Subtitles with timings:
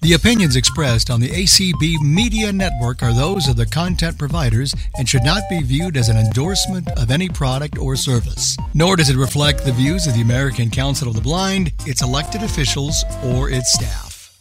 [0.00, 5.08] The opinions expressed on the ACB Media Network are those of the content providers and
[5.08, 8.56] should not be viewed as an endorsement of any product or service.
[8.74, 12.44] Nor does it reflect the views of the American Council of the Blind, its elected
[12.44, 14.38] officials, or its staff.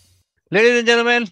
[0.52, 1.28] Ladies and gentlemen,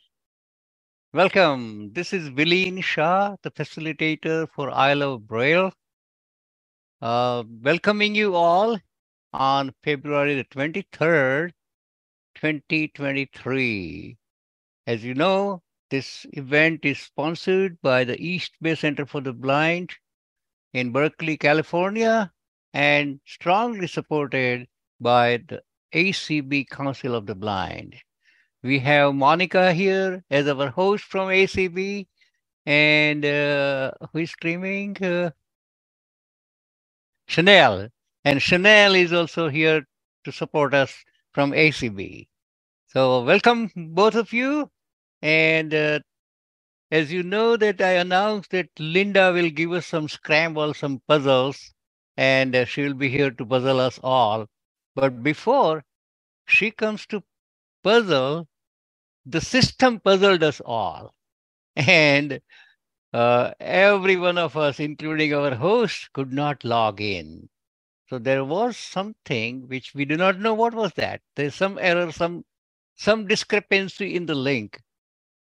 [1.13, 1.93] welcome.
[1.93, 5.71] This is Vileen Shah, the facilitator for I Love Braille.
[6.99, 8.79] Uh, welcoming you all
[9.33, 11.51] on February the 23rd,
[12.35, 14.17] 2023.
[14.87, 19.91] As you know, this event is sponsored by the East Bay Center for the Blind
[20.73, 22.31] in Berkeley, California,
[22.73, 24.67] and strongly supported
[24.99, 25.61] by the
[25.93, 27.95] ACB Council of the Blind.
[28.63, 32.07] We have Monica here as our host from ACB,
[32.65, 34.97] and uh, who is streaming?
[35.03, 35.31] Uh,
[37.27, 37.89] Chanel.
[38.23, 39.85] And Chanel is also here
[40.23, 40.93] to support us
[41.35, 42.27] from ACB.
[42.87, 44.71] So welcome both of you.
[45.21, 45.99] And uh,
[46.91, 51.73] as you know that I announced that Linda will give us some scramble, some puzzles,
[52.17, 54.47] and uh, she will be here to puzzle us all.
[54.95, 55.83] But before
[56.47, 57.23] she comes to
[57.83, 58.47] puzzle,
[59.25, 61.13] the system puzzled us all.
[61.77, 62.41] And
[63.13, 67.49] uh, every one of us, including our host, could not log in.
[68.09, 71.21] So there was something which we do not know what was that.
[71.35, 72.45] There's some error, some
[72.95, 74.81] some discrepancy in the link.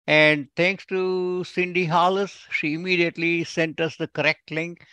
[0.06, 4.84] And thanks to Cindy Hollis, she immediately sent us the correct link.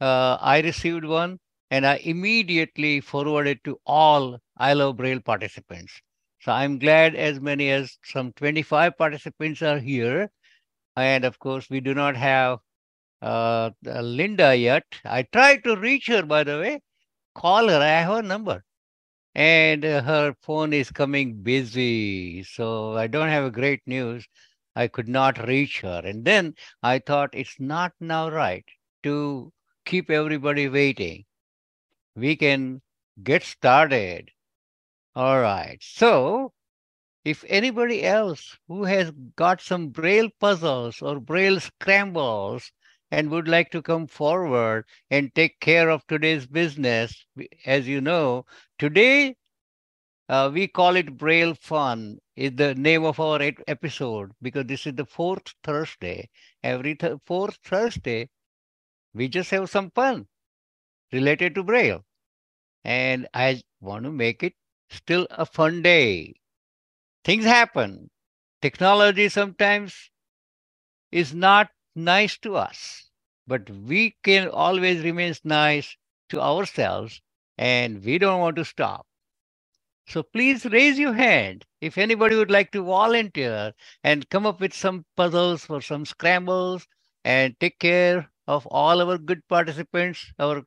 [0.00, 1.38] Uh, I received one
[1.70, 6.00] and I immediately forwarded to all I Love Braille participants.
[6.40, 10.30] So I'm glad as many as some 25 participants are here.
[10.96, 12.60] And of course, we do not have
[13.22, 14.84] uh, Linda yet.
[15.04, 16.80] I tried to reach her, by the way,
[17.34, 17.80] call her.
[17.80, 18.64] I have her number.
[19.34, 22.42] And her phone is coming busy.
[22.42, 24.26] So I don't have a great news.
[24.74, 26.02] I could not reach her.
[26.04, 28.64] And then I thought it's not now right
[29.02, 29.52] to
[29.84, 31.24] keep everybody waiting.
[32.14, 32.82] We can
[33.22, 34.30] get started.
[35.14, 35.78] All right.
[35.80, 36.52] So
[37.24, 42.72] if anybody else who has got some braille puzzles or braille scrambles
[43.10, 47.26] and would like to come forward and take care of today's business.
[47.66, 48.46] As you know,
[48.78, 49.36] today
[50.28, 54.94] uh, we call it Braille Fun, is the name of our episode because this is
[54.94, 56.30] the fourth Thursday.
[56.62, 58.30] Every th- fourth Thursday,
[59.14, 60.28] we just have some fun
[61.12, 62.04] related to Braille.
[62.84, 64.54] And I want to make it
[64.90, 66.34] still a fun day.
[67.24, 68.10] Things happen.
[68.62, 70.10] Technology sometimes
[71.12, 73.10] is not nice to us,
[73.46, 75.96] but we can always remain nice
[76.30, 77.20] to ourselves
[77.58, 79.06] and we don't want to stop.
[80.06, 84.74] So please raise your hand if anybody would like to volunteer and come up with
[84.74, 86.86] some puzzles or some scrambles
[87.24, 90.32] and take care of all our good participants.
[90.38, 90.62] Our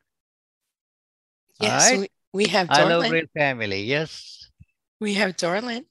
[1.60, 2.00] yes, right?
[2.00, 2.78] we, we have Dorlin.
[2.78, 3.82] I love Braille family.
[3.82, 4.50] Yes,
[5.00, 5.84] we have Dorlin.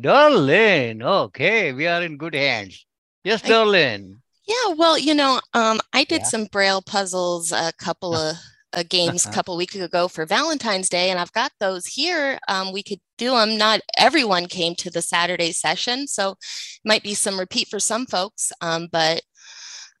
[0.00, 2.86] Dorlin, okay, we are in good hands.
[3.24, 4.20] Yes, Dorlin.
[4.48, 6.26] Yeah, well, you know, um, I did yeah.
[6.26, 8.36] some braille puzzles a couple of
[8.72, 12.38] uh, games a couple weeks ago for Valentine's Day, and I've got those here.
[12.48, 13.58] Um, we could do them.
[13.58, 16.36] Not everyone came to the Saturday session, so
[16.84, 18.50] might be some repeat for some folks.
[18.62, 19.22] Um, but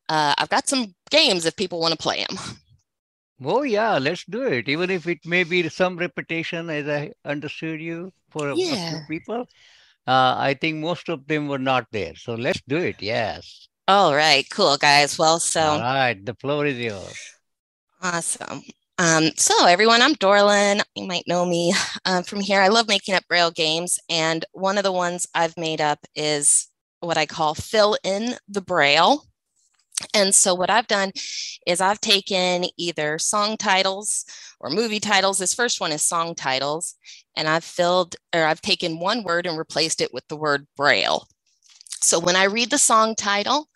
[0.08, 2.38] uh, I've got some games if people want to play them.
[3.40, 4.68] Oh yeah, let's do it.
[4.68, 8.74] Even if it may be some repetition, as I understood you for yeah.
[8.74, 9.46] A few people.
[10.08, 13.00] Uh, I think most of them were not there, so let's do it.
[13.00, 13.67] Yes.
[13.88, 15.18] All right, cool, guys.
[15.18, 15.62] Well, so.
[15.62, 17.18] All right, the floor is yours.
[18.02, 18.60] Awesome.
[18.98, 20.82] Um, so, everyone, I'm Dorlin.
[20.94, 21.72] You might know me
[22.04, 22.60] um, from here.
[22.60, 23.98] I love making up Braille games.
[24.10, 26.68] And one of the ones I've made up is
[27.00, 29.24] what I call fill in the Braille.
[30.12, 31.12] And so, what I've done
[31.66, 34.26] is I've taken either song titles
[34.60, 35.38] or movie titles.
[35.38, 36.94] This first one is song titles.
[37.38, 41.26] And I've filled or I've taken one word and replaced it with the word Braille.
[42.00, 43.68] So when I read the song title,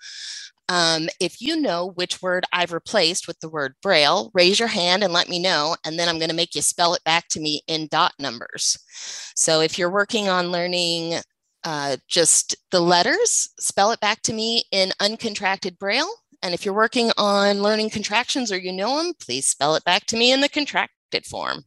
[0.68, 5.02] um, if you know which word I've replaced with the word Braille, raise your hand
[5.02, 5.76] and let me know.
[5.84, 8.78] And then I'm going to make you spell it back to me in dot numbers.
[9.34, 11.20] So if you're working on learning
[11.64, 16.10] uh, just the letters, spell it back to me in uncontracted Braille.
[16.42, 20.06] And if you're working on learning contractions or you know them, please spell it back
[20.06, 21.64] to me in the contracted form.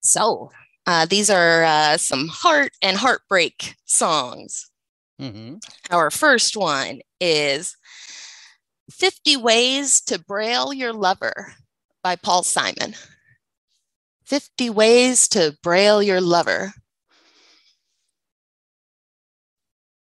[0.00, 0.50] So
[0.86, 4.69] uh, these are uh, some heart and heartbreak songs.
[5.20, 5.56] Mm-hmm.
[5.90, 7.76] Our first one is
[8.90, 11.52] 50 Ways to Braille Your Lover
[12.02, 12.94] by Paul Simon.
[14.24, 16.72] 50 Ways to Braille Your Lover.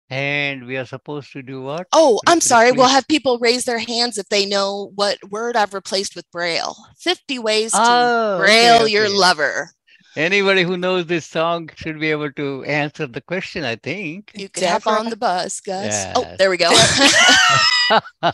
[0.08, 1.86] And we are supposed to do what?
[1.92, 2.70] Oh, I'm sorry.
[2.70, 6.76] We'll have people raise their hands if they know what word I've replaced with Braille.
[6.98, 9.70] 50 ways to Oh, okay, Braille your lover.
[10.16, 14.30] Anybody who knows this song should be able to answer the question, I think.
[14.34, 16.06] You could hop on the bus, Gus.
[16.14, 16.70] Oh, there we go.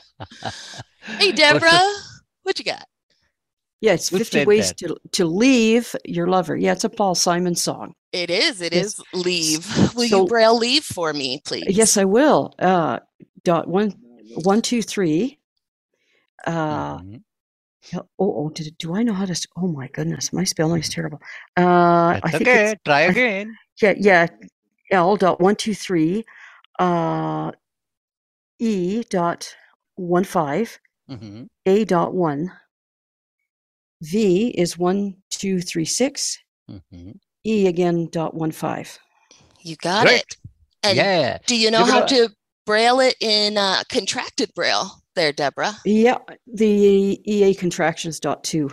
[1.19, 1.93] hey, Deborah,
[2.43, 2.85] what you got?
[3.81, 4.79] Yeah, it's 50 ways that?
[4.79, 6.57] to to leave your lover.
[6.57, 7.95] Yeah, it's a Paul Simon song.
[8.11, 8.61] It is.
[8.61, 8.87] It Yes.
[8.87, 9.95] is leave.
[9.95, 11.67] Will So- you Braille leave for me, please?
[11.69, 12.55] Yes, I will.
[12.59, 12.99] Uh,
[13.45, 13.93] dot one,
[14.43, 15.39] one, two, three.
[16.45, 16.99] Uh,
[17.95, 19.49] Oh, oh, did do I know how to?
[19.57, 21.21] Oh my goodness, my spelling is terrible.
[21.57, 22.71] Uh, I think okay.
[22.73, 23.57] it's Try I- again.
[23.81, 24.27] yeah, yeah.
[24.91, 26.25] L dot one, two, three.
[26.79, 27.53] Uh,
[28.59, 29.55] E dot
[29.97, 30.79] one five.
[31.11, 31.49] Mhm.
[31.67, 32.51] A dot one.
[34.03, 36.39] V is one, two, three, six.
[36.71, 37.19] Mhm.
[37.45, 38.99] E again dot one five.
[39.63, 40.21] You got Great.
[40.21, 40.37] it.
[40.85, 41.39] And yeah.
[41.47, 42.31] do you know how to
[42.67, 45.75] Braille it in uh, contracted Braille there, Deborah?
[45.85, 48.71] Yeah, the EA contractions dot two.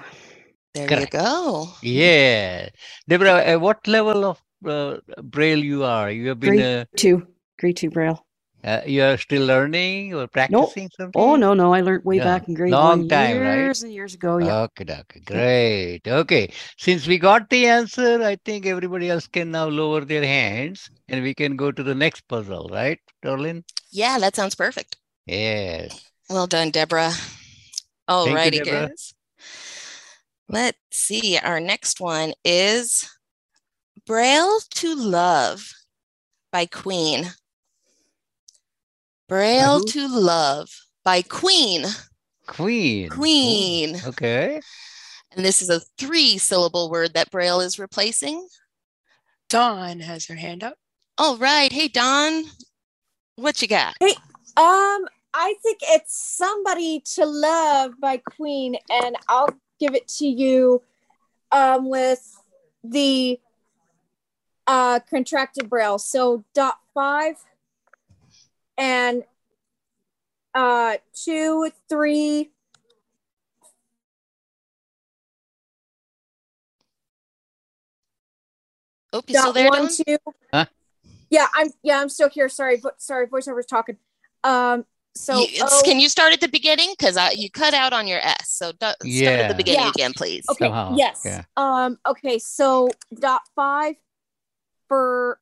[0.74, 1.69] There you go.
[1.81, 2.69] Yeah.
[3.07, 6.12] Deborah, at what level of uh, Braille you are?
[6.12, 7.27] You have been, uh, Two,
[7.59, 8.25] grade two braille.
[8.63, 11.21] uh, you are still learning or practicing something?
[11.21, 13.57] Oh no, no, I learned way Yeah, back in grade long one time, right?
[13.59, 14.38] years and years ago.
[14.38, 14.63] Yeah.
[14.68, 16.01] Okay, okay, great.
[16.07, 20.89] Okay, since we got the answer, I think everybody else can now lower their hands
[21.07, 23.63] and we can go to the next puzzle, right, Darlene?
[23.92, 24.97] Yeah, that sounds perfect.
[25.25, 26.12] Yes.
[26.30, 27.13] Well done, Deborah.
[28.07, 28.88] All Thank you, righty, Deborah.
[28.89, 29.13] guys.
[30.50, 31.38] Let's see.
[31.38, 33.10] Our next one is
[34.06, 35.72] Braille to Love
[36.51, 37.31] by Queen.
[39.27, 39.86] Braille who?
[39.86, 40.69] to Love
[41.04, 41.86] by Queen.
[42.48, 43.10] Queen.
[43.10, 43.95] Queen.
[44.04, 44.62] Oh, okay.
[45.36, 48.48] And this is a three syllable word that Braille is replacing.
[49.50, 50.75] Dawn has her hand up.
[51.18, 51.71] All right.
[51.71, 52.44] Hey, Dawn,
[53.36, 53.95] what you got?
[54.00, 54.13] Hey,
[54.57, 55.06] um,
[55.37, 59.49] I think it's Somebody to Love by Queen, and I'll
[59.81, 60.81] give it to you
[61.51, 62.41] um with
[62.85, 63.39] the
[64.65, 65.97] uh contracted braille.
[65.97, 67.35] So dot five
[68.77, 69.23] and
[70.53, 72.51] uh two, three,
[79.11, 80.17] Oh, you still dot there, one, two.
[80.53, 80.65] Huh?
[81.29, 82.47] Yeah, I'm yeah, I'm still here.
[82.47, 83.97] Sorry, vo- sorry, voiceover's talking.
[84.45, 84.85] Um
[85.15, 86.94] so You- oh, can you start at the beginning?
[86.97, 88.50] Because you cut out on your S.
[88.50, 89.03] So do, start
[89.39, 89.89] at the beginning Yeah.
[89.89, 90.45] again, please.
[90.50, 90.65] Okay.
[90.65, 91.21] Somehow, Yes.
[91.25, 91.44] yeah.
[91.57, 91.97] Um.
[92.06, 92.38] Okay.
[92.39, 93.95] So dot five
[94.88, 95.39] for,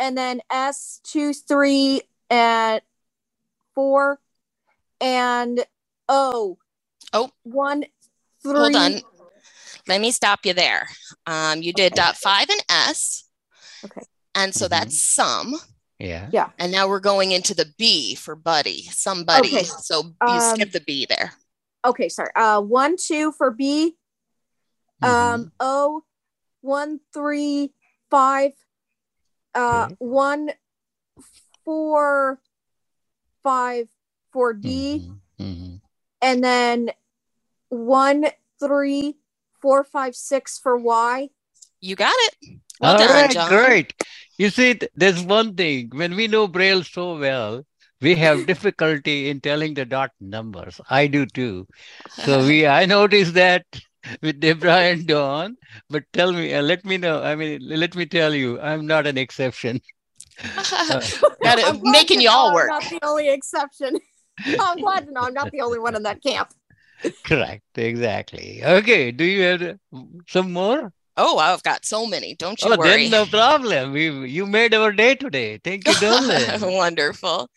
[0.00, 2.80] and then S two three and
[3.74, 4.20] four,
[5.00, 5.64] and
[6.08, 6.58] O.
[7.12, 7.30] Oh.
[7.42, 7.84] One
[8.42, 8.52] three.
[8.52, 9.00] Hold on.
[9.88, 10.88] Let me stop you there.
[11.26, 13.24] Um, you did dot five and S.
[13.84, 14.00] Okay.
[14.34, 14.70] And so Mhm.
[14.70, 15.54] that's some.
[15.98, 16.28] Yeah.
[16.32, 16.50] Yeah.
[16.58, 19.48] And now we're going into the B for buddy, somebody.
[19.48, 19.64] Okay.
[19.64, 21.32] So you Um, skip the B there.
[21.84, 22.08] Okay.
[22.08, 22.30] Sorry.
[22.36, 22.60] Uh.
[22.60, 23.96] One two for B.
[25.02, 25.32] Mm-hmm.
[25.32, 25.52] Um.
[25.60, 26.04] O.
[26.60, 27.72] One three
[28.10, 28.52] five.
[29.54, 29.84] Uh.
[29.86, 29.94] Okay.
[29.98, 30.50] One
[31.64, 32.40] four
[33.42, 33.88] five
[34.32, 35.08] for D.
[35.08, 35.80] Mhm, mhm.
[36.20, 36.90] and then
[37.68, 38.26] one,
[38.60, 39.16] three,
[39.60, 41.30] four, five, six for Y.
[41.80, 42.60] You got it.
[42.80, 43.48] Well All done, right, John.
[43.48, 43.94] great.
[44.38, 45.90] You see, there's one thing.
[45.92, 47.64] When we know Braille so well,
[48.00, 50.80] we have difficulty in telling the dot numbers.
[50.90, 51.66] I do too.
[52.10, 53.64] So we, I noticed that
[54.22, 55.56] with Debra and Dawn.
[55.88, 57.22] But tell me, uh, let me know.
[57.22, 59.80] I mean, let me tell you, I'm not an exception.
[60.56, 61.66] Got it.
[61.66, 62.70] I'm Making you all work.
[62.70, 63.98] I'm not the only exception.
[64.60, 66.52] I'm glad to know I'm not the only one in that camp.
[67.24, 67.62] Correct.
[67.76, 68.62] Exactly.
[68.64, 69.12] Okay.
[69.12, 69.74] Do you have uh,
[70.28, 70.92] some more?
[71.16, 72.34] Oh, I've got so many.
[72.34, 73.08] Don't you oh, worry.
[73.08, 73.92] then no problem.
[73.92, 75.58] We, you made our day today.
[75.58, 76.76] Thank you, Darlene.
[76.76, 77.48] Wonderful.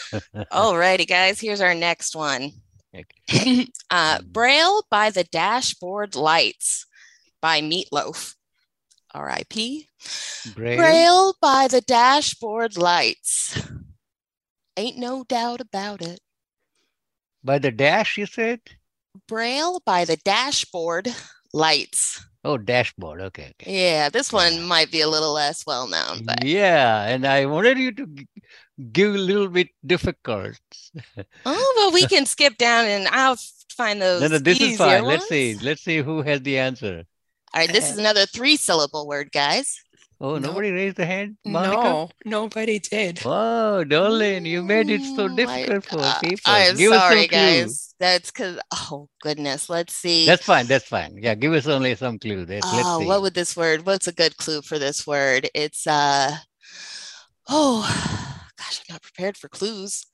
[0.50, 1.40] All righty, guys.
[1.40, 2.52] Here's our next one.
[2.94, 3.68] Okay.
[3.90, 6.86] uh, Braille by the Dashboard Lights
[7.40, 8.34] by Meatloaf.
[9.14, 9.88] R.I.P.
[10.54, 10.76] Braille.
[10.76, 13.58] Braille by the Dashboard Lights.
[14.76, 16.20] Ain't no doubt about it.
[17.42, 18.60] By the dash, you said?
[19.26, 21.08] Braille by the Dashboard
[21.54, 22.26] Lights.
[22.46, 23.20] Oh, dashboard.
[23.20, 23.52] Okay.
[23.58, 23.66] okay.
[23.66, 24.60] Yeah, this one Yeah.
[24.60, 28.06] might be a little less well known, but Yeah, and I wanted you to
[28.92, 30.54] give a little bit difficult.
[31.44, 33.36] oh, well, we can skip down and I'll
[33.74, 34.22] find those.
[34.22, 35.04] No, no, this is fine.
[35.04, 35.58] Let's see.
[35.60, 37.02] Let's see who has the answer.
[37.52, 39.82] All right, this is another three syllable word, guys.
[40.20, 40.48] Oh, No.
[40.48, 41.38] nobody raised the hand?
[41.46, 41.78] Monica?
[41.82, 43.20] No, nobody did.
[43.24, 46.52] Oh, Darlene, you made it so difficult for uh, people.
[46.52, 47.94] I am give sorry, guys.
[48.00, 49.70] That's because, oh, goodness.
[49.70, 50.26] Let's see.
[50.26, 50.66] That's fine.
[50.68, 51.18] That's fine.
[51.22, 52.46] Yeah, give us only some clue.
[52.62, 53.06] Oh, let's see.
[53.08, 53.86] what would this word?
[53.86, 55.48] What's a good clue for this word?
[55.54, 56.36] It's uh
[57.48, 57.82] oh
[58.58, 60.06] gosh, I'm not prepared for clues.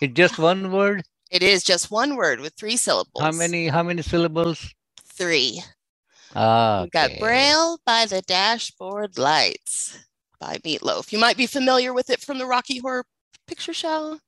[0.00, 1.04] It's just one word.
[1.30, 3.22] It is just one word with three syllables.
[3.22, 3.68] How many?
[3.68, 4.74] How many syllables?
[5.14, 5.62] Three.
[6.38, 9.98] Ah, We got Braille by the Dashboard Lights
[10.38, 11.10] by Meatloaf.
[11.12, 13.04] You might be familiar with it from the Rocky Horror
[13.46, 14.18] Picture Show.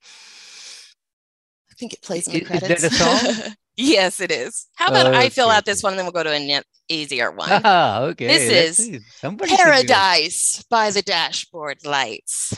[1.70, 2.84] I think it plays in the I- is that credits.
[2.84, 3.52] a song?
[3.76, 4.68] yes, it is.
[4.76, 7.48] How about I fill out this one and then we'll go to an easier one.
[7.64, 8.26] Ah, okay.
[8.26, 9.00] This is.
[9.16, 12.54] Somebody Paradise by the Dashboard Lights.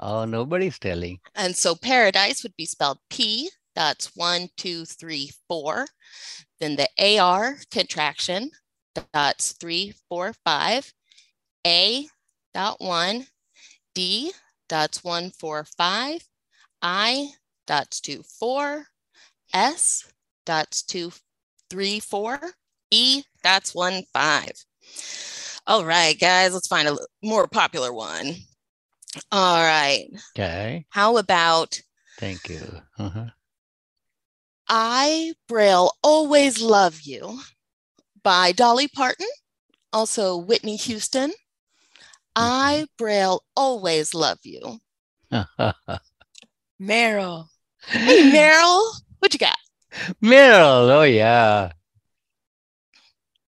[0.00, 1.20] Oh, nobody's telling.
[1.36, 5.86] And so paradise would be spelled P, that's one, two, three, four.
[6.58, 8.50] Then the AR contraction,
[9.12, 10.92] that's three, four, five.
[11.66, 12.06] A,
[12.54, 13.26] dot one.
[13.94, 14.32] D,
[14.68, 16.22] that's one, four, five.
[16.80, 17.28] I,
[17.66, 18.86] dots two, four.
[19.52, 20.12] S,
[20.46, 21.12] that's two,
[21.70, 22.40] three, four.
[22.90, 24.52] E, dots one, five.
[25.66, 28.34] All right, guys, let's find a more popular one.
[29.30, 30.08] All right.
[30.36, 30.86] Okay.
[30.90, 31.80] How about
[32.18, 32.60] Thank you.
[32.98, 33.26] Uh-huh.
[34.68, 37.40] I, Braille, Always Love You
[38.22, 39.28] by Dolly Parton,
[39.92, 41.32] also Whitney Houston.
[42.34, 44.78] I, Braille, Always Love You.
[46.80, 47.48] Meryl.
[47.86, 48.82] Hey, Meryl,
[49.18, 49.56] what you got?
[50.22, 50.88] Meryl.
[50.90, 51.72] Oh, yeah.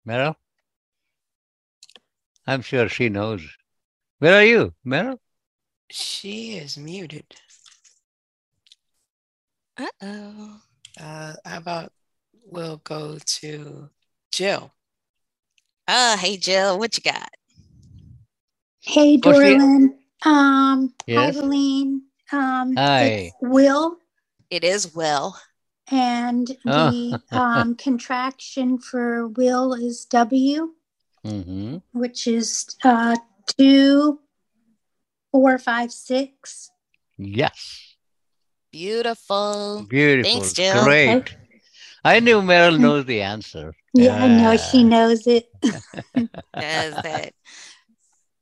[0.07, 0.35] Meryl?
[2.47, 3.41] I'm sure she knows.
[4.19, 5.17] Where are you, Meryl?
[5.89, 7.25] She is muted.
[9.77, 10.57] Uh-oh.
[10.99, 11.91] Uh, how about
[12.45, 13.89] we'll go to
[14.35, 14.73] Jill?
[15.87, 17.29] Ah, hey, Jill, what you got?
[18.81, 19.95] Hey, Dorlin.
[20.25, 21.37] Um, hi, Yes?
[22.33, 23.03] Um, Hi.
[23.05, 23.97] it's Will,
[24.49, 25.37] It is Will.
[25.89, 26.89] and Oh.
[26.91, 30.73] the um, contraction for Will is W,
[31.25, 31.77] Mm-hmm.
[31.97, 33.15] which is uh,
[33.57, 34.19] two,
[35.31, 36.71] four, five, six.
[37.17, 37.95] Yes.
[38.73, 39.85] Beautiful.
[39.87, 40.29] Beautiful.
[40.41, 40.83] Thanks, Jill.
[40.83, 41.33] Great.
[42.05, 43.73] I knew Meryl knows the answer.
[43.93, 45.49] Yeah, I know she knows it.
[45.63, 47.33] Does that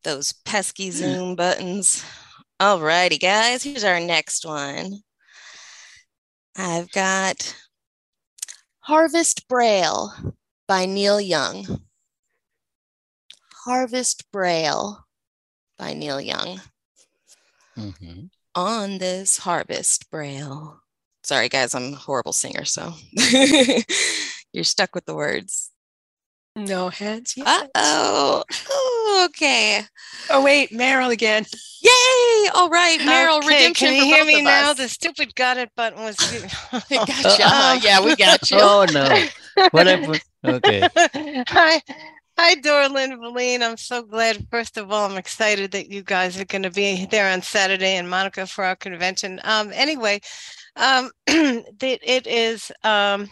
[0.04, 2.04] those pesky Zoom buttons.
[2.60, 3.64] All righty, guys.
[3.64, 5.00] Here's our next one.
[6.58, 7.56] I've got
[8.80, 10.14] Harvest Braille
[10.68, 11.84] by Neil Young.
[13.66, 15.06] Harvest Braille
[15.78, 16.60] by Neil Young.
[17.78, 18.30] Mhm.
[18.56, 20.83] On this harvest braille.
[21.24, 22.94] Sorry, guys, I'm a horrible singer, so
[24.54, 25.72] you're stuck with the words.
[26.56, 27.48] No hands yet.
[27.48, 28.44] Uh oh.
[28.70, 29.82] Oh, okay.
[30.30, 31.46] Oh wait, Meryl again.
[31.82, 32.50] Yay!
[32.54, 33.88] All right, Meryl okay, redemption.
[33.88, 34.72] Can you hear me now?
[34.72, 34.78] us.
[34.78, 36.16] The stupid got it button was.
[36.90, 37.44] gotcha.
[37.44, 38.58] Uh, yeah, we got you.
[38.60, 39.26] Oh, no.
[39.72, 40.22] What happened?
[40.46, 40.88] Okay.
[41.48, 41.82] hi,
[42.38, 43.64] hi, Dorlin, Vileen.
[43.64, 44.46] I'm so glad.
[44.52, 47.98] First of all, I'm excited that you guys are going to be there on Saturday
[47.98, 49.40] in Monaco for our convention.
[49.44, 50.22] Um, anyway,
[50.76, 52.72] um, it, it is.
[52.84, 53.30] Um,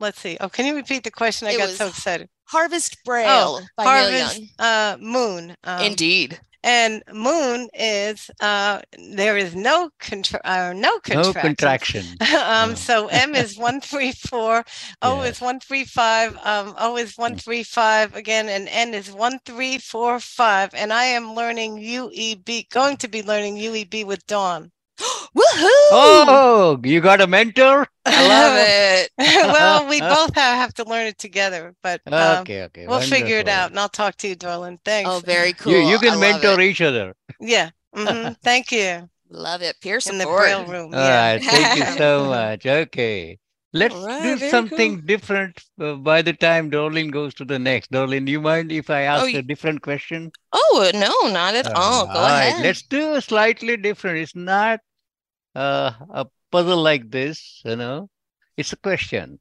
[0.00, 0.36] let's see.
[0.40, 1.48] Oh, can you repeat the question?
[1.48, 2.28] I It got was so excited.
[2.48, 5.54] Harvest Braille Oh, by Harvest uh, Moon.
[5.64, 6.38] Um, Indeed.
[6.62, 8.80] And moon is uh,
[9.12, 11.40] there is no contra- uh, no No contraction.
[11.40, 12.04] contraction.
[12.44, 12.74] um, No.
[12.74, 14.64] so M is one three four,
[15.00, 15.28] O Yeah.
[15.28, 19.38] is one three five, um, O is one three five again, and N is one
[19.46, 20.70] three four five.
[20.74, 24.72] And I am learning UEB, going to be learning UEB with Dawn.
[24.98, 25.68] Woohoo!
[25.90, 27.86] Oh, you got a mentor?
[28.06, 29.10] I love it.
[29.18, 32.86] well, we both have, have to learn it together, but um, Okay, okay.
[32.86, 34.78] we'll figure it out, and I'll talk to you, Dorlin.
[34.84, 35.10] Thanks.
[35.10, 35.72] Oh, very cool.
[35.72, 37.14] You, you can love mentor each other.
[37.40, 37.70] yeah.
[37.94, 39.08] mhm, Thank you.
[39.28, 39.76] Love it.
[39.80, 40.42] Peer In the support.
[40.42, 40.94] braille room.
[40.94, 41.32] All yeah.
[41.32, 41.42] right.
[41.42, 42.64] Thank you so much.
[42.66, 43.38] Okay.
[43.72, 47.58] Let's All right, do very something different uh, by the time Dorlin goes to the
[47.58, 47.90] next.
[47.90, 50.32] Dorlin, you mind if I ask a different question?
[50.52, 52.06] Oh no, not at all.
[52.06, 52.62] Go All right, ahead.
[52.62, 54.18] Let's do a slightly different.
[54.18, 54.80] It's not
[55.56, 58.10] uh, a puzzle like this, you know.
[58.56, 59.40] It's a question.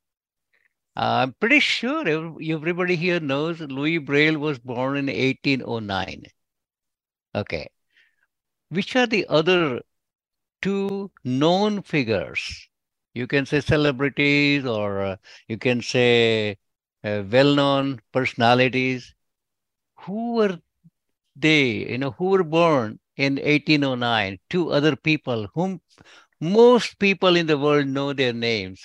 [0.96, 6.24] I'm pretty sure everybody here knows Louis Braille was born in 1809.
[7.36, 7.68] Okay.
[8.70, 9.82] Which are the other
[10.62, 12.70] two known figures?
[13.14, 15.16] You can say celebrities or uh,
[15.48, 16.58] you can say
[17.04, 19.14] uh, well-known personalities.
[20.02, 20.60] Who were
[21.36, 24.40] they, you know, who were born in 1809?
[24.50, 25.82] Two other people whom
[26.42, 28.82] most people in the world know their names.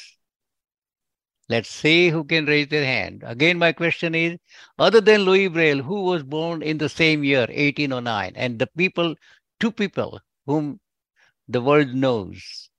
[1.48, 3.22] Let's see who can raise their hand.
[3.26, 4.38] Again, my question is
[4.78, 8.32] other than Louis Braille, who was born in the same year, 1809?
[8.36, 9.16] And the people,
[9.58, 10.80] two people whom
[11.48, 12.70] the world knows.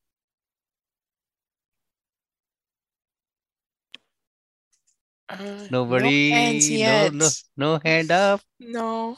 [5.30, 7.14] Uh, Nobody, No hands no, yet.
[7.14, 8.42] no, no hand up.
[8.60, 9.18] No.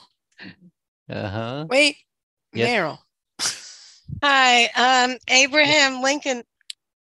[1.09, 1.65] Uh huh.
[1.69, 1.97] Wait,
[2.53, 2.69] Yes.
[2.69, 3.00] Meryl.
[4.24, 6.43] Hi, um, Abraham Lincoln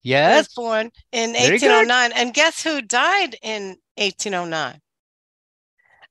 [0.04, 0.48] Yes.
[0.48, 1.72] was born in Very good.
[1.72, 4.80] 1809, and guess who died in 1809?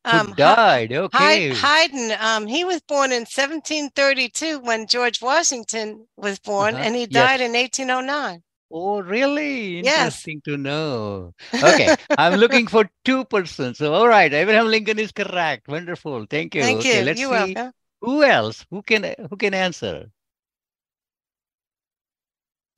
[0.04, 0.92] Who Um, Ha- died?
[0.92, 1.18] Okay.
[1.18, 6.84] Hay- Haydn, um, he was born in 1732 when George Washington was born, Uh-huh.
[6.84, 7.10] and he Yes.
[7.10, 8.42] died in 1809.
[8.74, 9.80] Oh, really?
[9.84, 9.86] Yes.
[10.26, 11.34] Interesting to know.
[11.54, 13.76] Okay, I'm looking for two persons.
[13.78, 15.68] So, all right, Abraham Lincoln is correct.
[15.68, 16.24] Wonderful.
[16.28, 16.62] Thank you.
[16.62, 17.04] Thank okay, you.
[17.04, 17.72] let's You're see welcome.
[18.02, 18.66] Who else.
[18.70, 20.10] Who can who can answer?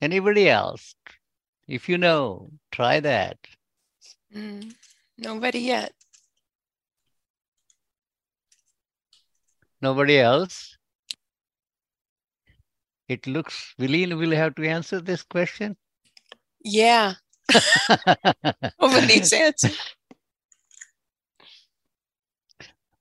[0.01, 0.93] Anybody else?
[1.67, 3.37] If you know, try that.
[4.33, 4.75] Mm,
[5.17, 5.93] nobody yet.
[9.81, 10.77] Nobody else?
[13.07, 15.75] It looks, Vileen will have to answer this question.
[16.63, 17.13] Yeah.
[18.81, 19.77] Nobody's answered.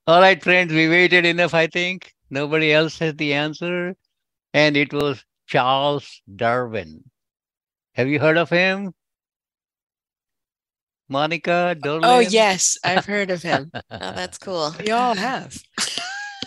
[0.07, 2.14] All right, friends, we waited enough, I think.
[2.35, 3.95] Nobody else has the answer.
[4.53, 7.05] And it was Charles Darwin.
[7.95, 8.93] Have you heard of him?
[11.09, 12.03] Monica, Dorlin?
[12.05, 12.77] Oh, yes.
[12.83, 13.71] I've heard of him.
[13.91, 14.75] Oh, that's cool.
[14.81, 15.57] We all have.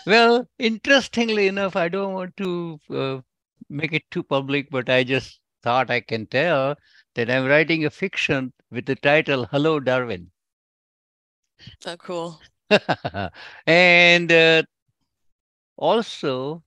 [0.05, 3.17] Well, interestingly enough, I don't want to uh,
[3.69, 6.75] make it too public, but I just thought I can tell
[7.15, 10.31] that I'm writing a fiction with the title Hello, Darwin.
[11.81, 12.39] So cool.
[13.67, 14.63] and uh,
[15.77, 16.63] also,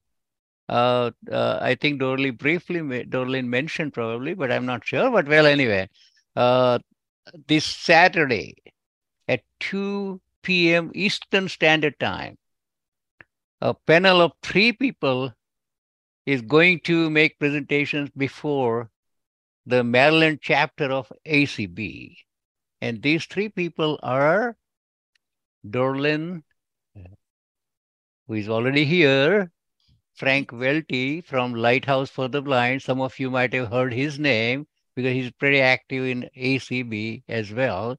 [0.69, 5.11] uh, uh, I think Dorley briefly, Dorlin mentioned probably, but I'm not sure.
[5.11, 5.89] But well, anyway,
[6.35, 6.79] uh,
[7.47, 8.55] this Saturday
[9.27, 10.91] at 2 p.m.
[10.95, 12.37] Eastern Standard Time,
[13.61, 15.33] a panel of three people
[16.25, 18.89] is going to make presentations before
[19.65, 22.15] the Maryland chapter of ACB.
[22.81, 24.55] And these three people are
[25.69, 26.43] Dorlin,
[28.31, 29.51] who is already here,
[30.15, 32.81] Frank Welty from Lighthouse for the Blind.
[32.81, 37.51] Some of you might have heard his name because he's pretty active in ACB as
[37.51, 37.97] well.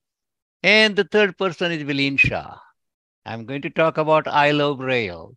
[0.63, 2.57] And the third person is Vileen Shah.
[3.27, 5.35] I'm going to talk about I Love Braille.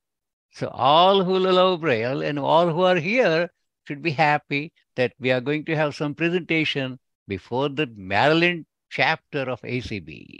[0.53, 3.49] So all who love Braille and all who are here
[3.85, 9.41] should be happy that we are going to have some presentation before the Maryland chapter
[9.41, 10.39] of ACB.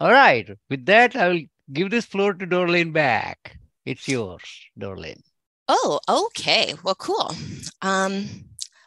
[0.00, 0.50] All right.
[0.68, 3.58] With that, I will give this floor to Dorlin back.
[3.84, 4.42] It's yours,
[4.78, 5.20] Dorlin.
[5.68, 6.74] Oh, okay.
[6.84, 7.34] Well, cool.
[7.82, 8.26] Um,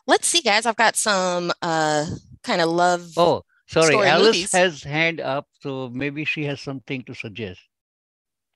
[0.07, 0.65] let's see, guys.
[0.65, 2.05] I've got some uh
[2.43, 3.11] kind of love.
[3.17, 3.91] Oh, sorry.
[3.93, 4.51] Story Alice movies.
[4.51, 7.59] has hand up, so maybe she has something to suggest.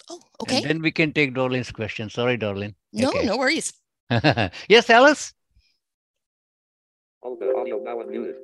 [0.09, 0.61] Oh, And okay.
[0.67, 2.09] then we can take Dorlin's question.
[2.09, 2.73] Sorry, Dorlin.
[2.93, 3.25] No, Okay.
[3.25, 3.73] no worries.
[4.09, 5.33] yes, Alice.
[7.23, 8.35] audio now unmuted.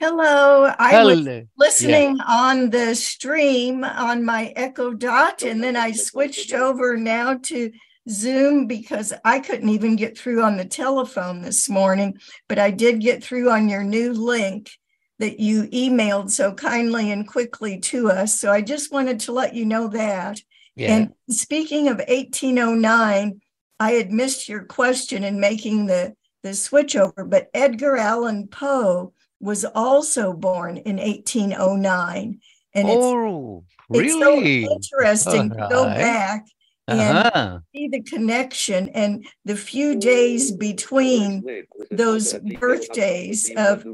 [0.00, 1.42] Hello, I was Hello.
[1.56, 7.72] listening on the stream on my Echo Dot, and then I switched over now to
[8.08, 12.16] Zoom because I couldn't even get through on the telephone this morning,
[12.48, 14.70] but I did get through on your new link
[15.18, 18.38] that you emailed so kindly and quickly to us.
[18.38, 20.40] So I just wanted to let you know that.
[20.76, 20.94] Yeah.
[20.94, 23.40] And speaking of 1809,
[23.80, 29.12] I had missed your question in making the, the switch over, but Edgar Allan Poe
[29.40, 32.40] was also born in 1809.
[32.74, 34.64] And it's, oh, it's so really?
[34.64, 36.44] interesting to go back
[36.86, 37.58] and Uh-huh.
[37.74, 41.44] see the connection and the few days between
[41.90, 43.84] those birthdays of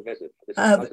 [0.57, 0.93] of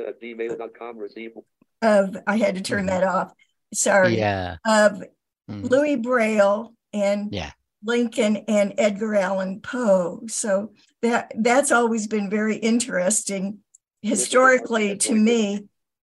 [1.83, 3.33] of I had to turn that off.
[3.73, 4.17] Sorry.
[4.17, 4.57] Yeah.
[4.65, 5.03] Of
[5.49, 5.69] Mhm.
[5.69, 7.51] Louis Braille and Yeah.
[7.83, 10.21] Lincoln and Edgar Allan Poe.
[10.27, 13.59] So that that's always been very interesting
[14.01, 15.65] historically to me.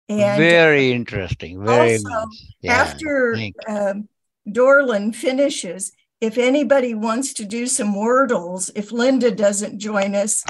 [0.10, 1.64] And Very interesting.
[1.64, 2.54] Very also, nice.
[2.62, 2.74] Yeah.
[2.74, 4.10] after thank um,
[4.48, 10.44] Dorlin finishes, if anybody wants to do some wordles, if Linda doesn't join us,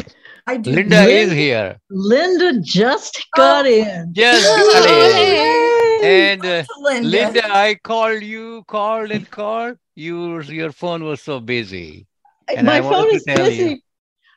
[0.45, 0.71] I do.
[0.71, 1.79] Linda is here.
[1.89, 4.13] Linda just got in.
[4.13, 6.05] Just got in.
[6.05, 7.07] And uh, Linda.
[7.09, 9.77] Linda, I called you, called and called.
[9.95, 12.07] You, your phone was so busy.
[12.49, 13.79] And I My wanted phone to is tell you.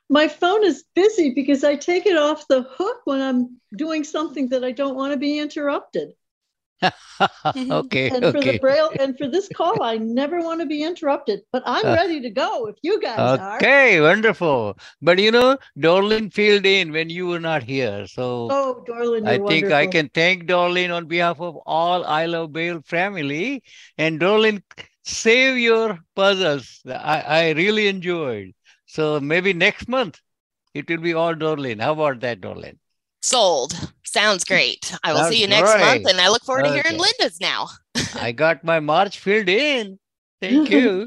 [0.09, 4.49] My phone is busy because I take it off the hook when I'm doing something
[4.49, 6.14] that I don't want to be interrupted.
[7.71, 8.11] okay.
[8.11, 11.40] And for the braille and for this call, I never want to be interrupted.
[11.53, 13.61] But I'm Uh, ready to go if you guys are.
[13.62, 14.79] Okay, wonderful.
[15.01, 18.07] But you know, Dorlin filled in when you were not here.
[18.07, 22.53] So Oh, Dorlin, I think I can thank Dorlin on behalf of all I Love
[22.53, 23.62] Braille family.
[23.99, 24.62] And Dorlin,
[25.05, 26.83] save your puzzles.
[26.87, 28.55] I, I really enjoyed.
[28.97, 30.21] So maybe next month
[30.73, 31.81] it will be all Dorlin.
[31.83, 32.79] How about that, Dorlin?
[33.21, 33.75] Sold.
[34.05, 34.95] Sounds great.
[35.05, 37.69] I will Sounds see you next month, and I look forward to hearing Linda's now.
[38.15, 39.99] I got my March filled in.
[40.41, 41.07] Thank you.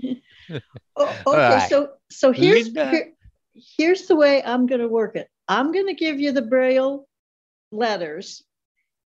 [0.96, 1.70] Oh, okay, right.
[1.70, 3.14] so so here's here-
[3.78, 5.30] here's the way I'm going to work it.
[5.48, 7.08] I'm going to give you the Braille
[7.72, 8.44] letters,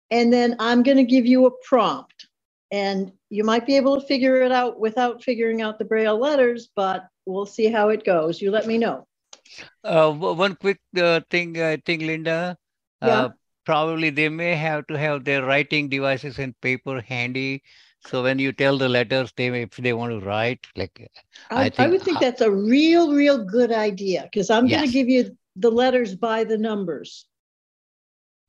[0.10, 2.28] and then I'm going to give you a prompt.
[2.74, 6.70] And you might be able to figure it out without figuring out the Braille letters,
[6.76, 8.42] but we'll see how it goes.
[8.42, 9.06] You let me know.
[9.84, 12.58] Uh, one quick uh, thing, I think, Linda.
[13.00, 13.08] Yeah.
[13.08, 13.30] Uh,
[13.64, 17.62] probably they may have to have their writing devices and paper handy.
[18.08, 21.12] So when you tell the letters, they may, if they want to write, like
[21.52, 24.92] I, I I, would think that's a real, real good idea because I'm going to
[24.92, 27.28] give you the letters by the numbers.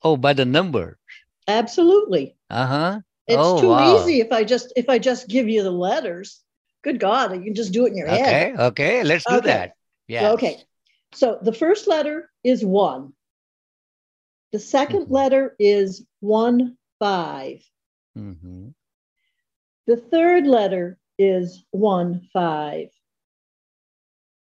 [0.02, 0.98] oh, by the number.
[1.46, 2.36] Absolutely.
[2.48, 3.00] Uh huh.
[3.26, 3.96] It's Oh, too wow.
[3.96, 6.42] easy if I just if I just give you the letters.
[6.82, 8.50] Good God, you can just do it in your head.
[8.50, 8.54] Okay.
[8.58, 9.02] Okay.
[9.04, 9.48] Let's do Okay.
[9.48, 9.74] that.
[10.06, 10.32] Yeah.
[10.32, 10.56] Okay.
[11.14, 13.12] So the first letter is one.
[14.52, 15.10] The 2nd Mhm.
[15.10, 17.62] letter is one five.
[18.14, 18.68] hmm
[19.86, 22.90] The third letter is one five.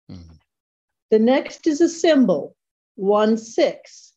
[0.10, 0.40] Mhm.
[1.12, 2.56] The next is a symbol,
[2.96, 4.14] one six.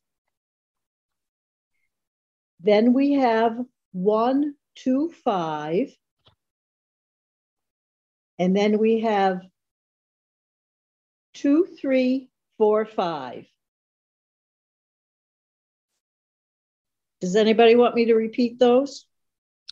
[2.61, 3.65] Then we have
[3.97, 5.89] one two five.
[8.39, 9.41] And then we have
[11.33, 12.29] two, three,
[12.59, 13.47] four, five.
[17.23, 19.07] Does anybody want me to repeat those?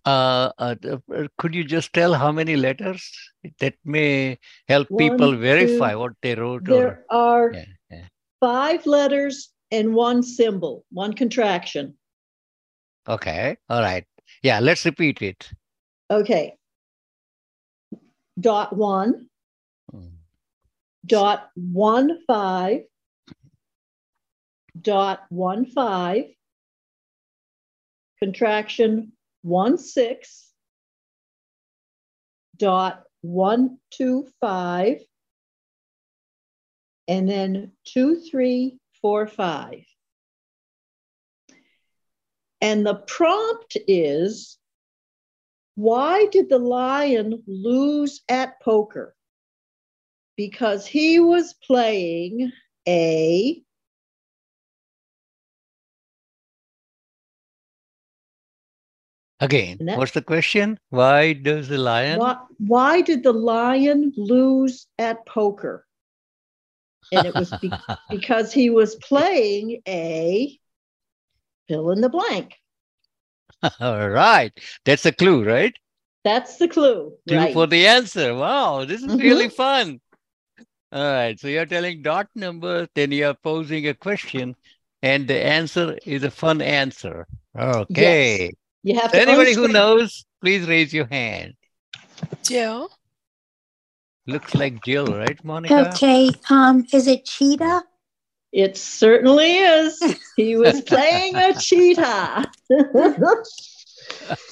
[0.06, 3.12] Uh, uh, uh, could you just tell how many letters
[3.60, 6.68] that may help One, people verify two, what they wrote?
[6.68, 8.06] Or, There are yeah, yeah.
[8.40, 11.98] five letters and one symbol, one contraction.
[13.06, 13.56] Okay.
[13.68, 14.06] All right.
[14.42, 14.60] Yeah.
[14.60, 15.50] Let's repeat it.
[16.10, 16.54] Okay.
[18.40, 19.28] Dot one,
[21.06, 22.80] dot one five,
[24.80, 26.24] dot one five,
[28.18, 30.50] contraction one six,
[32.56, 34.98] dot one two five,
[37.06, 39.84] and then two three four five.
[42.64, 44.56] And the prompt is
[45.74, 49.14] why did the lion lose at poker?
[50.38, 52.52] Because he was playing
[52.88, 53.62] a
[59.40, 60.78] Again, what's the question?
[60.88, 62.18] Why does the lion?
[62.18, 65.84] why, why did the lion lose at poker?
[67.12, 67.70] And it was be-
[68.10, 70.58] because he was playing a
[71.68, 72.54] fill in the blank.
[73.80, 74.52] All right.
[74.84, 75.74] That's a clue, right?
[76.24, 77.12] That's the clue.
[77.28, 77.52] Clue right.
[77.52, 78.34] for the answer.
[78.34, 79.20] Wow, this is Mhm.
[79.20, 80.00] really fun.
[80.92, 81.38] All right.
[81.38, 84.56] So you're telling dot number, then you're posing a question,
[85.02, 87.26] and the answer is a fun answer.
[87.58, 88.52] Okay.
[88.82, 91.54] you have to anybody who knows, please raise your hand.
[92.42, 92.90] Jill,
[94.26, 95.90] Looks like Jill, right, Monica?
[95.90, 97.82] Okay, um, is it cheetah?
[98.54, 100.00] It certainly is.
[100.36, 102.44] He was playing a cheetah.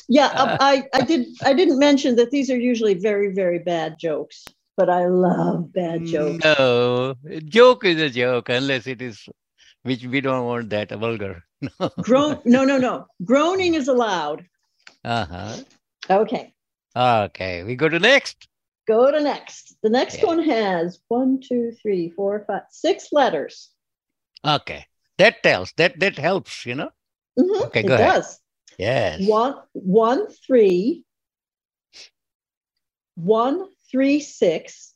[0.09, 1.27] yeah, um, I, I did.
[1.45, 4.45] I didn't mention that these are usually very, very bad jokes,
[4.77, 6.45] but I love bad jokes.
[6.45, 9.29] No, joke is a joke unless it is,
[9.85, 11.45] which we don't want that vulgar.
[12.01, 12.41] Groan?
[12.45, 13.07] No, no, no.
[13.25, 14.45] Groaning is allowed.
[15.05, 15.57] Uh huh.
[16.11, 16.53] Okay,
[16.97, 18.49] Okay, we go to next.
[18.89, 19.77] go to next.
[19.85, 20.27] The next Yeah.
[20.27, 23.71] one has one, two, three, four, five, six letters.
[24.45, 24.87] Okay,
[25.19, 26.67] that tells that that helps.
[26.67, 26.91] You know.
[27.39, 28.13] Mhm, Okay, it go ahead.
[28.15, 28.41] does.
[28.79, 29.21] Yes.
[29.21, 31.05] One, one, three,
[33.15, 34.95] one, three, six,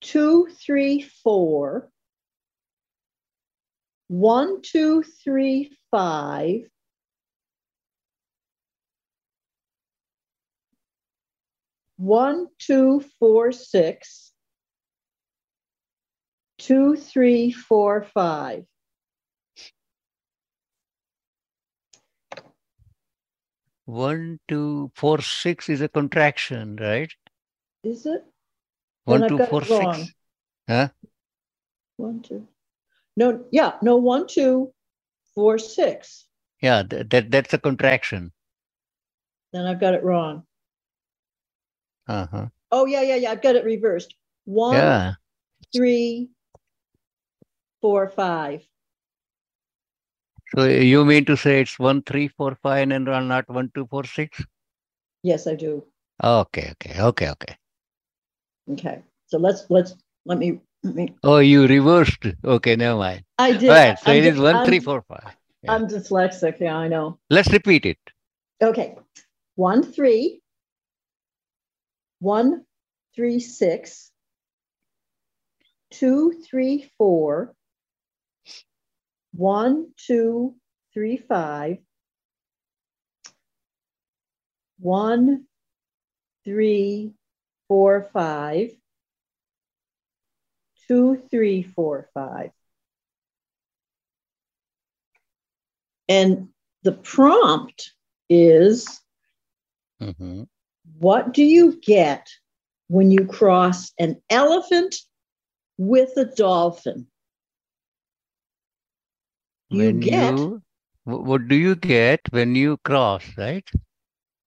[0.00, 1.90] two, three, four,
[4.08, 6.62] one, two, three, five,
[11.96, 14.32] one, two, four, six,
[16.64, 18.64] two, three, four, five.
[23.84, 27.12] One, two, four, six is a contraction, right?
[27.82, 28.24] Is it?
[29.04, 29.94] One, two, it wrong.
[29.94, 30.14] six.
[30.66, 30.88] Huh?
[31.98, 32.48] One, two.
[33.16, 34.72] No, yeah, no, one, two,
[35.34, 36.26] four, six.
[36.62, 38.32] Yeah, that, that that's a contraction.
[39.52, 40.44] Then I've got it wrong.
[42.08, 42.46] Uh huh.
[42.72, 43.30] Oh, yeah, yeah, yeah.
[43.32, 44.14] I've got it reversed.
[44.46, 45.12] One, Yeah.
[45.74, 46.30] three,
[47.84, 48.64] four, five.
[50.56, 53.86] So you mean to say it's one, three, four, five, and then not one, two,
[53.90, 54.40] four, six?
[55.22, 55.84] Yes, I do.
[56.22, 57.56] Okay, okay, okay, okay.
[58.72, 59.02] Okay.
[59.26, 59.94] So let's let's
[60.24, 61.14] let me let me.
[61.22, 62.24] Oh, you reversed.
[62.56, 63.24] Okay, never mind.
[63.36, 63.68] I did.
[63.68, 63.98] Right.
[63.98, 65.36] So I'm it is one, I'm- three, four, five.
[65.62, 65.74] yeah.
[65.74, 66.60] I'm dyslexic.
[66.60, 67.18] Yeah, I know.
[67.28, 67.98] Let's repeat it.
[68.62, 68.96] Okay.
[69.56, 70.40] One, three,
[72.20, 72.64] one,
[73.14, 74.10] three, six,
[75.90, 77.54] two, three, four,
[79.36, 80.54] one, two,
[80.92, 81.78] three, five,
[84.78, 85.46] one,
[86.44, 87.12] three,
[87.68, 88.70] four, five,
[90.86, 92.50] two, three, four, five.
[96.08, 96.48] And
[96.82, 97.94] the prompt
[98.28, 99.00] is
[100.00, 100.48] Mhm.
[100.98, 102.28] what do you get
[102.88, 104.96] when you cross an elephant
[105.78, 107.10] with a dolphin?
[109.74, 110.62] You When get you,
[111.04, 113.68] what do you get when you cross, right?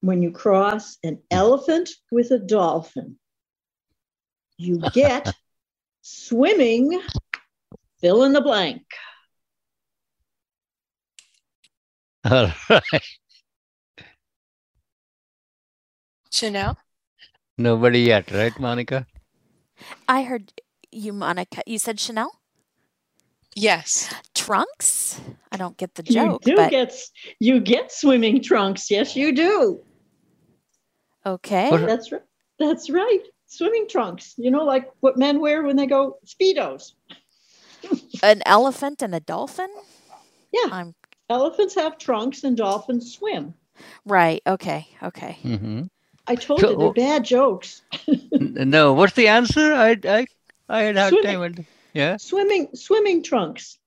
[0.01, 3.17] when you cross an elephant with a dolphin,
[4.57, 5.33] you get
[6.01, 7.01] swimming,
[7.99, 8.83] fill in the blank.
[12.29, 13.03] All right.
[16.31, 16.77] Chanel?
[17.57, 19.07] Nobody yet, right, Monica?
[20.07, 20.53] I heard
[20.91, 21.63] you, Monica.
[21.65, 22.39] You said Chanel?
[23.55, 24.13] Yes.
[24.47, 25.19] Trunks?
[25.51, 26.13] I don't get the joke.
[26.13, 26.93] You joke, do but get
[27.39, 28.89] you get swimming trunks.
[28.89, 29.81] Yes, you do.
[31.25, 31.69] okay.
[31.69, 32.21] What- That's right.
[32.60, 33.19] That's right.
[33.47, 34.33] Swimming trunks.
[34.38, 36.93] You know, like what men wear when they go speedos.
[38.23, 39.69] An elephant and a dolphin?
[40.51, 40.69] Yeah.
[40.71, 40.95] I'm
[41.29, 43.53] Elephants have trunks and dolphins swim.
[44.05, 44.41] right.
[44.47, 44.88] Okay.
[45.03, 45.38] Okay.
[45.41, 45.83] hmm
[46.25, 47.81] I told So- you they're bad jokes.
[48.31, 49.73] No, what's the answer?
[49.73, 50.27] I, I,
[50.69, 51.53] I had hard Swimming.
[51.53, 51.65] time.
[51.93, 52.17] Yeah.
[52.17, 53.77] Swimming swimming trunks.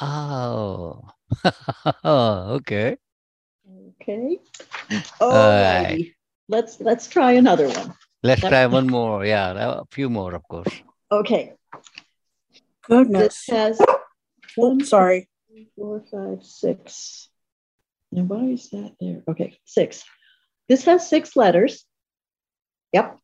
[0.00, 1.02] Oh.
[2.04, 2.96] oh, okay.
[4.00, 4.38] Okay.
[5.20, 5.96] All All.
[6.48, 7.94] Let's let's try another one.
[8.22, 9.24] Let's That- try one more.
[9.24, 10.68] Yeah, a few more, of course.
[11.10, 11.54] Okay.
[12.82, 13.46] Goodness.
[13.46, 14.00] This has Oh,
[14.56, 15.28] one, sorry.
[15.48, 17.28] two, four, five, six.
[18.10, 19.22] Now why is that there?
[19.28, 20.04] Okay, six.
[20.68, 21.86] This has six letters.
[22.92, 23.18] Yep.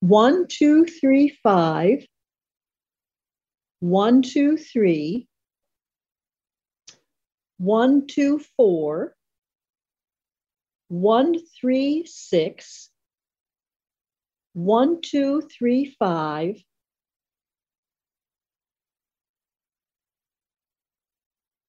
[0.00, 2.06] One, two, three, five.
[3.82, 5.26] One, two, three.
[7.58, 9.16] One, two, four.
[10.86, 12.90] One, three, six.
[14.52, 16.62] One, two, three, five.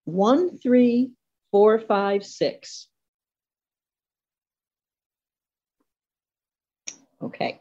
[0.06, 1.14] One, three,
[1.50, 2.90] four, five, six.
[7.24, 7.60] Okay.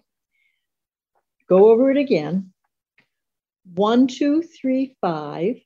[1.49, 2.52] Go over it again.
[3.65, 5.57] One, two, three, five.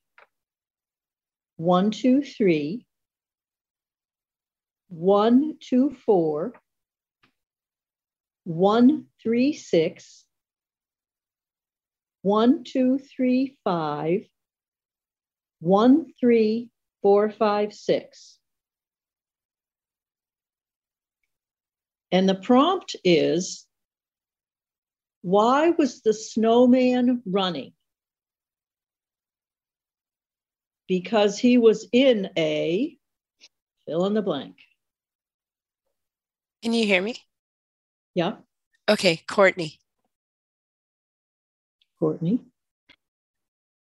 [1.57, 2.87] One, two, three.
[4.89, 6.53] One, two, four.
[8.45, 10.25] One, three, six.
[12.23, 14.27] One, two, three, five.
[15.61, 16.71] One, three,
[17.03, 18.39] four, five, six.
[22.13, 23.67] And the prompt is
[25.23, 27.73] why was the snowman running?
[30.89, 32.97] Because he was in a
[33.87, 34.57] fill in the blank.
[36.63, 37.17] Can you hear me?
[38.15, 38.37] Yeah,
[38.89, 39.79] Okay, Courtney.
[41.99, 42.41] Courtney.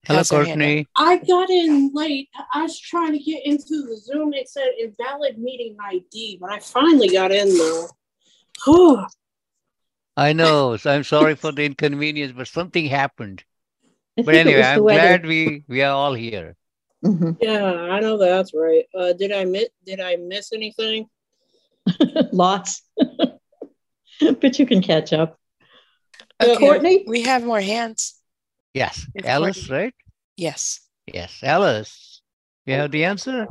[0.06, 0.66] Hello, has her hand up.
[0.66, 0.88] Courtney.
[0.96, 2.30] I got in late.
[2.54, 4.34] I was trying to get into the Zoom.
[4.34, 7.88] It said invalid meeting ID, but I finally got in though.
[8.66, 9.06] Whew.
[10.16, 10.78] I know.
[10.78, 13.44] So I'm sorry for the inconvenience, but something happened.
[14.18, 16.56] I But think it anyway, I'm glad we we are all here.
[17.04, 17.38] Mhm.
[17.42, 18.86] Yeah, I know that's right.
[18.98, 19.68] Uh, did I miss?
[19.86, 21.10] Did I miss anything?
[22.32, 22.82] Lots.
[24.42, 25.38] but you can catch up.
[26.40, 27.04] Uh, Okay, Courtney?
[27.08, 28.16] We have more hands.
[28.74, 29.76] Yes, It's Alice, Courtney.
[29.86, 29.94] right?
[30.38, 30.80] Yes.
[31.06, 32.22] Yes, Alice.
[32.66, 33.48] You have the answer?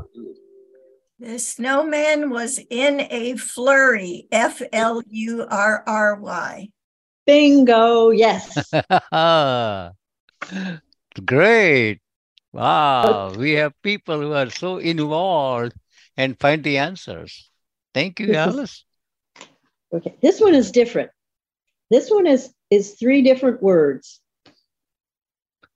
[1.21, 6.69] The snowman was in a flurry, F L U R R Y.
[7.27, 8.11] Bingo.
[8.11, 8.73] Yes.
[11.25, 12.01] Great.
[12.53, 13.33] Wow.
[13.35, 15.73] We have people who are so involved
[16.17, 17.51] and find the answers.
[17.95, 18.85] Thank you, Alice.
[19.93, 20.17] Okay.
[20.23, 21.11] This one is different.
[21.91, 24.21] This one is is three different words.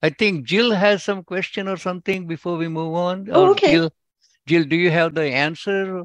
[0.02, 3.28] I think Jill has some question or something before we move on.
[3.30, 3.72] Oh, Or okay.
[3.72, 3.90] Jill,
[4.46, 6.04] Jill, do you have the answer?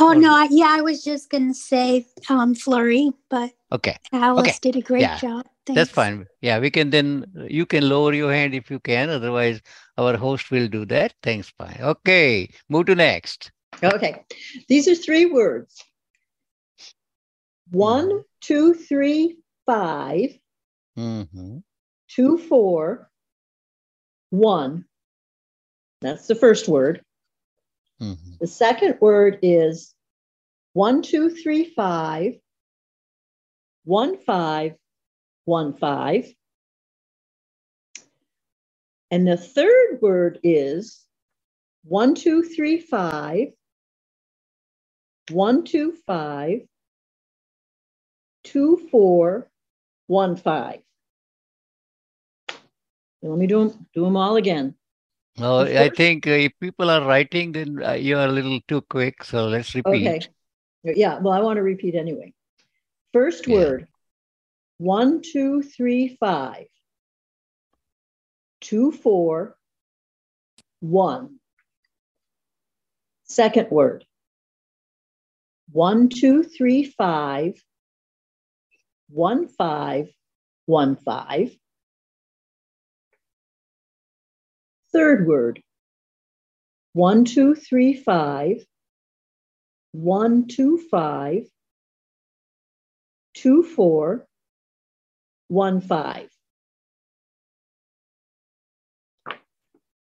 [0.00, 4.58] Oh Or- no, I, yeah, I was just gonna say um flurry, but Okay, Alice
[4.58, 5.46] did a great Yeah, job.
[5.74, 6.26] That's fine.
[6.40, 9.10] Yeah, we can then, you can lower your hand if you can.
[9.10, 9.60] Otherwise,
[9.96, 11.14] our host will do that.
[11.22, 11.78] Thanks, fine.
[11.80, 13.52] Okay, move to next.
[13.82, 14.24] Okay.
[14.68, 15.84] These are three words.
[17.70, 20.38] One, two, three, five,
[20.96, 21.62] Mhm.
[22.08, 23.10] two, four,
[24.30, 24.84] one.
[26.00, 27.04] That's the first word.
[28.00, 28.38] Mhm.
[28.38, 29.94] The second word is
[30.72, 32.40] one, two, three, five,
[33.84, 34.76] one, five,
[35.48, 36.28] one five.
[39.10, 41.06] And the third word is
[41.84, 43.48] one, two, three, five,
[45.30, 46.60] one, two, five,
[48.44, 49.48] two, four,
[50.06, 50.80] one, five.
[53.22, 54.74] Let me do them, do them all again.
[55.38, 58.60] No, The I think uh, if people are writing, then uh, you are a little
[58.68, 59.24] too quick.
[59.24, 60.06] So let's repeat.
[60.06, 60.20] Okay.
[60.84, 62.34] Yeah, well, I want to repeat anyway.
[63.12, 63.54] First Yeah.
[63.54, 63.88] word
[64.78, 66.66] one, two, three, five.
[68.60, 69.56] Two, four,
[70.80, 71.38] one.
[73.24, 74.04] Second word
[75.70, 77.62] one, two, three, five.
[79.10, 80.08] One, five,
[80.66, 81.56] one, five.
[84.92, 85.62] Third word
[86.94, 88.64] one, two, three, five
[89.92, 91.44] one, two, five,
[93.34, 94.27] two, four,
[95.48, 96.28] one, five.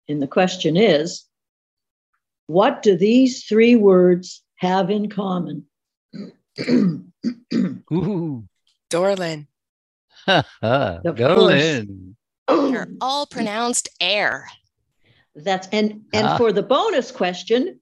[0.08, 1.24] And the question is,
[2.46, 5.66] what do these three words have in common?
[7.92, 8.44] Ooh.
[8.90, 9.46] Dorlin.
[10.28, 12.14] Of Dorlin.
[12.48, 14.48] They're all pronounced air.
[15.34, 16.36] That's and and Ah.
[16.38, 17.80] for the bonus question,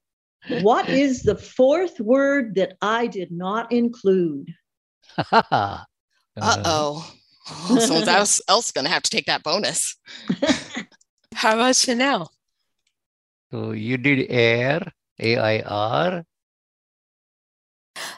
[0.61, 4.53] what is the fourth word that I did not include?
[6.37, 7.09] Uh oh.
[7.79, 9.97] Someone else else gonna have to take that bonus.
[11.35, 12.33] How about Chanel?
[13.51, 14.81] So you did air,
[15.21, 16.25] A I R.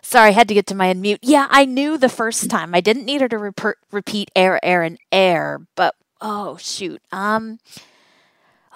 [0.03, 1.19] Sorry, I had to get to my unmute.
[1.23, 2.75] Yeah, I knew the first time.
[2.75, 7.03] I didn't need her to reper- repeat air, air, and air, but oh shoot.
[7.13, 7.59] Um,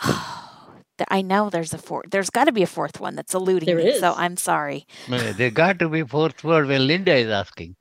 [0.03, 0.17] th-
[1.09, 2.11] I know there's a fourth.
[2.11, 3.99] There's got to be a fourth one that's eluding There me.
[3.99, 4.13] So.
[4.17, 4.87] I'm sorry.
[5.09, 7.77] No, There got to be fourth word when Linda is asking.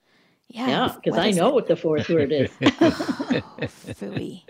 [0.50, 1.54] Yeah, Yeah, because what I know it?
[1.54, 2.50] what the fourth word is.
[2.62, 4.44] Phooey.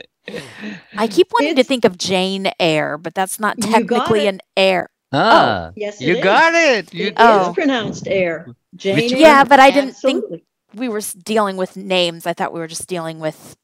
[0.95, 4.89] I keep wanting to think of Jane Eyre, but that's not technically an air.
[5.11, 6.23] Ah, yes, it you is.
[6.23, 6.93] got it.
[6.93, 7.51] You It is Oh.
[7.53, 8.47] pronounced air.
[8.75, 10.23] Jane Eyre, Yeah, but I didn't think
[10.75, 12.25] we were dealing with names.
[12.27, 13.57] I thought we were just dealing with,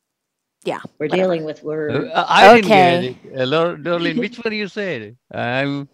[0.66, 0.80] yeah.
[1.00, 1.22] We're whatever.
[1.22, 2.10] dealing with Uh, words.
[2.16, 3.16] I didn't Okay.
[3.24, 3.40] get it.
[3.40, 5.16] Uh, Lor- Dorlin, which one you said?
[5.32, 5.88] I'm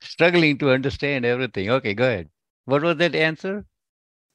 [0.00, 1.68] struggling to understand everything.
[1.70, 2.28] Okay, go ahead.
[2.66, 3.66] What was that answer?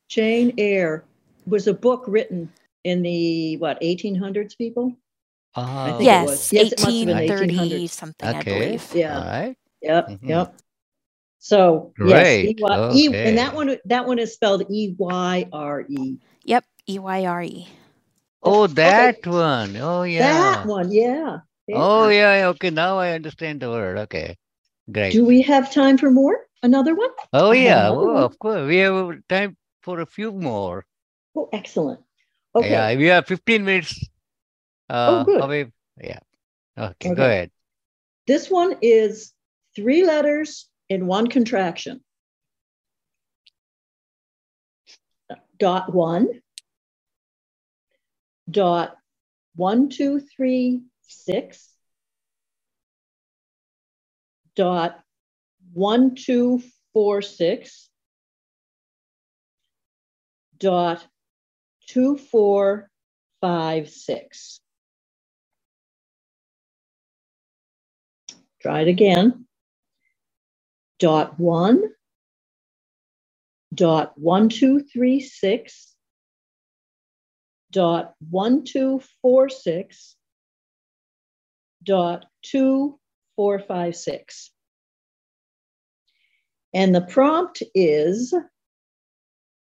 [0.10, 1.04] Jane Eyre
[1.48, 2.52] was a book written
[2.84, 4.96] in the what 1800s people.
[5.56, 6.52] I Ah, think it was.
[6.52, 7.92] Yes, Yes, it must have been 1830 1800s.
[7.92, 8.44] something, I okay.
[8.44, 8.96] believe.
[8.96, 9.18] Yeah.
[9.18, 9.58] All right.
[9.82, 10.28] Yep, Mhm.
[10.30, 10.56] yep.
[11.40, 12.58] So Great, yes,
[12.94, 16.18] E- E- and that one that one is spelled E Y R E.
[16.46, 17.68] Yep, E Y R E.
[18.44, 19.78] Oh, that one.
[19.78, 20.24] Oh, yeah.
[20.24, 21.40] That one, yeah.
[21.74, 22.10] Oh, yeah.
[22.10, 22.38] yeah.
[22.40, 23.98] yeah, Okay, now I understand the word.
[24.00, 24.38] Okay,
[24.92, 25.14] great.
[25.14, 26.48] Do we have time for more?
[26.64, 27.10] Another one?
[27.34, 27.86] Oh, I have yeah.
[27.86, 28.24] another Oh, one.
[28.26, 28.68] of course.
[28.68, 30.86] We have time for a few more.
[31.38, 32.00] Oh, excellent.
[32.56, 32.72] Okay.
[32.72, 34.10] Yeah, we are 15 minutes
[34.90, 35.44] uh, good.
[35.44, 35.72] away.
[36.02, 36.20] Yeah.
[36.76, 37.52] Okay, go ahead.
[38.26, 39.34] This one is
[39.76, 42.04] three letters in one contraction.
[45.60, 46.28] Dot one.
[48.50, 48.96] Dot
[49.56, 51.70] one, two, three, six.
[54.56, 55.00] Dot
[55.74, 57.90] one, two, four, six.
[60.58, 61.06] Dot
[61.88, 62.90] two, four,
[63.42, 64.62] five, six.
[68.62, 69.46] Try it again.
[71.00, 71.84] Dot one.
[73.74, 75.96] Dot one, two, three, six.
[77.72, 80.16] Dot one, two, four, six.
[81.84, 83.00] Dot two,
[83.36, 84.52] four, five, six.
[86.74, 88.34] And the prompt is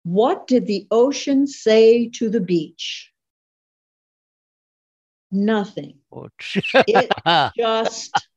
[0.10, 3.12] What did the ocean say to the beach?
[5.32, 6.00] Nothing.
[6.10, 6.32] What,
[6.88, 7.14] It
[7.56, 8.28] just,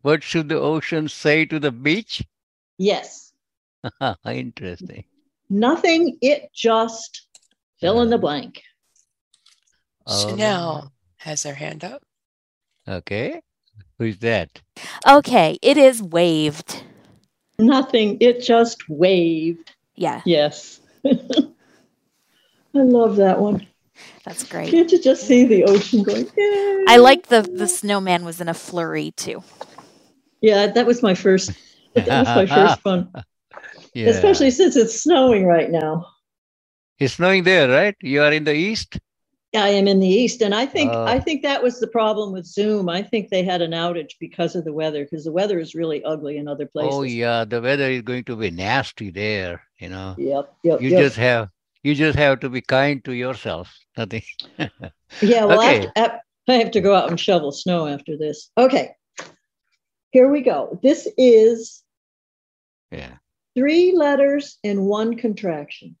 [0.00, 2.24] what should the ocean say to the beach?
[2.78, 3.34] yes,
[4.26, 5.04] Interesting.
[5.50, 6.16] nothing.
[6.22, 7.26] It just
[7.78, 8.62] fill in the blank.
[10.06, 12.02] Oh, Chanel has her hand up.
[12.88, 13.42] Okay.
[13.98, 14.62] Who's that?
[15.06, 16.82] Okay, it is waved.
[17.58, 18.16] Nothing.
[18.20, 19.70] It just waved.
[19.96, 20.80] Yeah, Yes.
[22.74, 23.66] I love that one.
[24.24, 24.70] that's great.
[24.70, 26.26] Can't you just see the ocean going?
[26.36, 29.42] "Yay." I like the the snowman was in a flurry too.
[30.40, 31.52] Yeah, that was my first.
[31.94, 33.08] That was my first one,
[33.94, 34.08] Yeah.
[34.10, 36.06] especially since it's snowing right now.
[36.98, 37.94] It's snowing there, right?
[38.02, 38.98] You are in the east?
[39.56, 41.04] I am in the east, and I think Oh.
[41.04, 42.88] I think that was the problem with Zoom.
[42.88, 46.02] I think they had an outage because of the weather, because the weather is really
[46.04, 46.94] ugly in other oh, places.
[46.94, 47.44] Oh, yeah.
[47.44, 50.14] The weather is going to be nasty there, you know.
[50.18, 50.54] Yep.
[50.64, 50.80] Yep.
[50.80, 51.00] You yep.
[51.00, 51.48] just have
[51.82, 53.74] You just have to be kind to yourself.
[53.96, 54.22] Nothing.
[55.20, 55.86] Yeah, well, okay.
[55.94, 58.50] after, I have to go out and shovel snow after this.
[58.58, 58.96] Okay,
[60.10, 60.78] here we go.
[60.82, 61.84] This is
[62.90, 63.18] Yeah.
[63.54, 65.96] three letters in one contraction.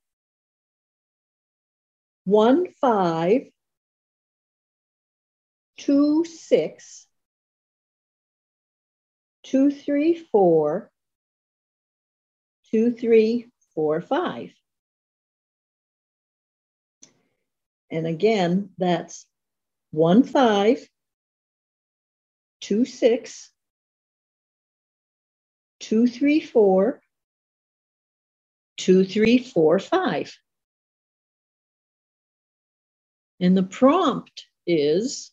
[2.24, 3.42] One five,
[5.76, 7.06] two six,
[9.42, 10.90] two three four,
[12.70, 14.50] two three four five.
[17.90, 19.26] And again, that's
[19.90, 20.88] one five,
[22.60, 23.50] two six,
[25.78, 27.00] two three four,
[28.78, 30.34] two three four five.
[33.40, 35.32] And the prompt is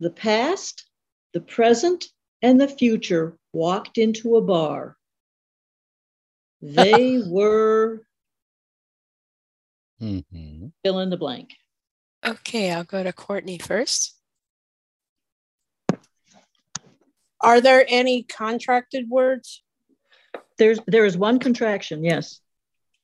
[0.00, 0.86] the past,
[1.32, 2.06] the present,
[2.42, 4.96] and the future walked into a bar.
[6.62, 8.06] They were
[10.00, 10.72] Mhm.
[10.82, 11.50] fill in the blank.
[12.24, 14.14] Okay, I'll go to Courtney first.
[17.40, 19.62] Are there any contracted words?
[20.56, 22.40] There's there is one contraction, yes.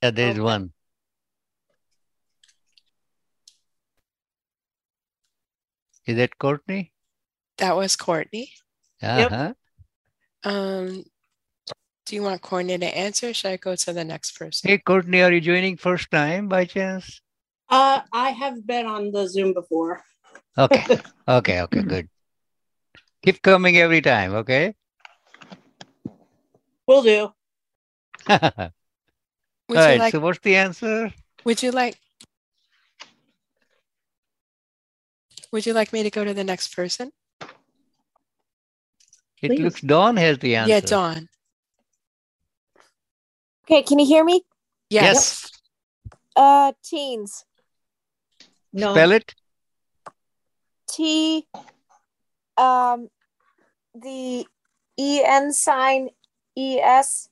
[0.02, 0.72] Yeah, there's one.
[6.10, 6.90] Is that Courtney?
[7.58, 8.50] That was Courtney.
[9.00, 9.54] Uh-huh.
[10.42, 11.04] Um,
[12.04, 13.32] do you want Courtney to answer?
[13.32, 14.70] Should I go to the next person?
[14.70, 17.22] Hey, Courtney, are you joining first time by chance?
[17.68, 20.02] Uh, I have been on the Zoom before.
[20.58, 20.98] Okay.
[21.28, 21.60] Okay.
[21.60, 21.82] Okay.
[21.82, 22.08] Good.
[23.22, 24.34] Keep coming every time.
[24.34, 24.74] Okay.
[26.88, 27.30] Will do.
[28.28, 28.72] All
[29.68, 29.98] Would right.
[30.00, 30.10] like?
[30.10, 31.14] so, what's the answer?
[31.44, 31.94] Would you like?
[35.52, 37.12] Would you like me to go to the next person?
[39.42, 39.60] It Please.
[39.60, 40.70] looks Dawn has the answer.
[40.70, 41.28] Yeah, Dawn.
[43.64, 44.42] Okay, can you hear me?
[44.90, 45.04] Yes.
[45.04, 45.50] Yes.
[46.36, 47.44] Uh, teens.
[48.72, 48.92] No.
[48.92, 49.34] Spell it.
[50.88, 51.46] T.
[52.56, 53.08] Um,
[53.94, 54.44] the
[54.98, 56.10] E N sign.
[56.56, 57.28] E S.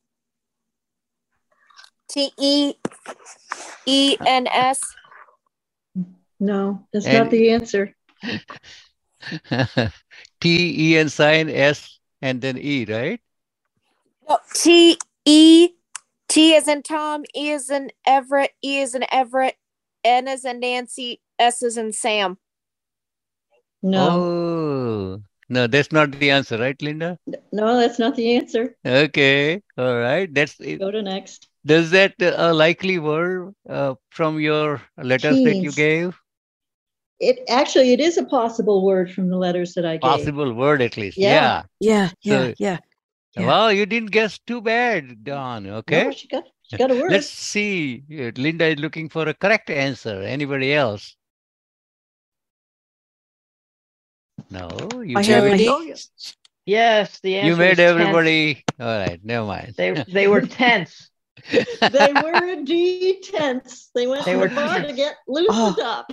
[2.08, 2.74] T E.
[3.86, 4.80] E N S.
[6.40, 7.94] No, that's And- not the answer.
[10.40, 13.20] T E N sign S and then E, right?
[14.28, 15.68] No, T E.
[16.28, 17.24] T is in Tom.
[17.34, 18.50] E is in Everett.
[18.62, 19.56] E is in Everett.
[20.04, 21.20] N is in Nancy.
[21.38, 22.38] S is in Sam.
[23.82, 27.16] No, Oh, no, that's not the answer, right, Linda?
[27.52, 28.76] no, that's not the answer.
[28.84, 29.62] Okay.
[29.78, 30.32] All right.
[30.32, 30.80] That's it.
[30.80, 31.48] Go to next.
[31.64, 36.18] Does that uh, a likely word uh, from your letters that you gave?
[37.20, 40.02] It actually it is a possible word from the letters that I gave.
[40.02, 41.18] Possible word at least.
[41.18, 41.62] Yeah.
[41.80, 42.10] Yeah.
[42.10, 42.78] Yeah, yeah, So- yeah.
[43.36, 43.46] Yeah.
[43.46, 45.64] Well, you didn't guess too bad, Dawn.
[45.64, 46.10] No, Okay.
[46.12, 47.10] she got she got a word.
[47.12, 48.02] Let's see.
[48.10, 50.22] Uh, Linda is looking for a correct answer.
[50.22, 51.14] Anybody else?
[54.50, 54.68] No,
[55.04, 55.94] you I gave have it- my-
[56.64, 57.80] Yes, the answer you is made tense.
[58.00, 58.64] everybody.
[58.78, 59.74] All right, never mind.
[59.76, 61.10] They they were tense.
[61.50, 63.90] they were indeed tense.
[63.94, 65.82] They went They to were the bar to get loosened Oh.
[65.82, 66.12] up.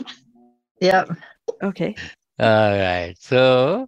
[0.82, 1.09] Yep.
[1.63, 1.95] Okay.
[2.39, 3.15] All right.
[3.19, 3.88] So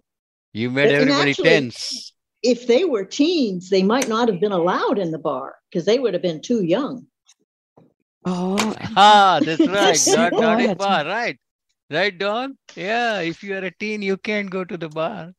[0.52, 2.12] you made And everybody actually- tense.
[2.40, 5.98] If they were teens, they might not have been allowed in the bar because they
[5.98, 7.06] would have been too young.
[8.24, 8.56] Oh,
[8.96, 9.98] Ah, that's right.
[10.16, 11.36] Not, Oh, not in bar, right?
[11.90, 12.56] Right, Dawn?
[12.76, 15.32] Yeah, if you are a teen, you can't go to the bar.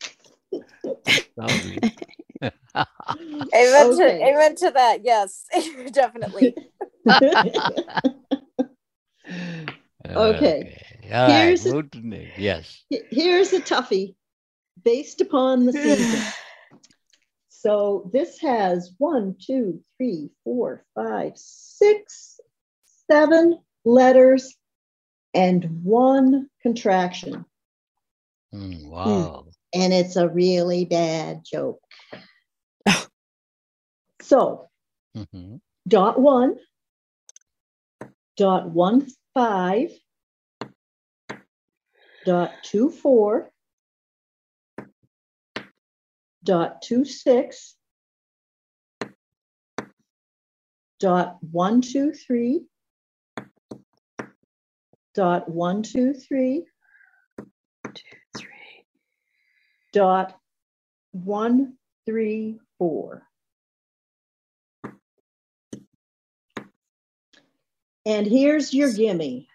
[1.35, 1.79] Probably.
[2.41, 4.17] Amen, Okay.
[4.17, 4.99] to, amen to that.
[5.03, 5.45] Yes,
[5.91, 6.55] definitely.
[10.05, 10.81] Okay.
[11.11, 11.47] All right.
[11.47, 12.37] Here's a- Move to next.
[12.37, 12.83] Yes.
[12.89, 14.15] Here's a toughie
[14.83, 16.21] based upon the season.
[17.51, 22.39] So this has one, two, three, four, five, six,
[23.11, 24.55] seven letters
[25.33, 27.43] and one contraction.
[28.55, 29.45] Mm, wow.
[29.73, 31.81] And it's a really bad joke.
[34.21, 34.69] So
[35.17, 35.59] Mhm.
[35.85, 36.55] dot one,
[38.37, 39.91] dot one five,
[42.25, 43.49] dot two four,
[46.43, 47.75] dot two six,
[50.99, 52.65] dot one two three,
[55.15, 56.65] dot one two three,
[59.91, 60.37] dot
[61.11, 61.73] one
[62.05, 63.23] three four.
[68.05, 69.48] And here's your gimme.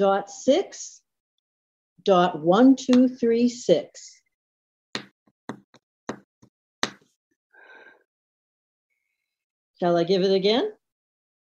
[0.00, 1.02] Dot six,
[2.04, 4.22] dot one, two, three, six.
[9.78, 10.72] Shall I give it again?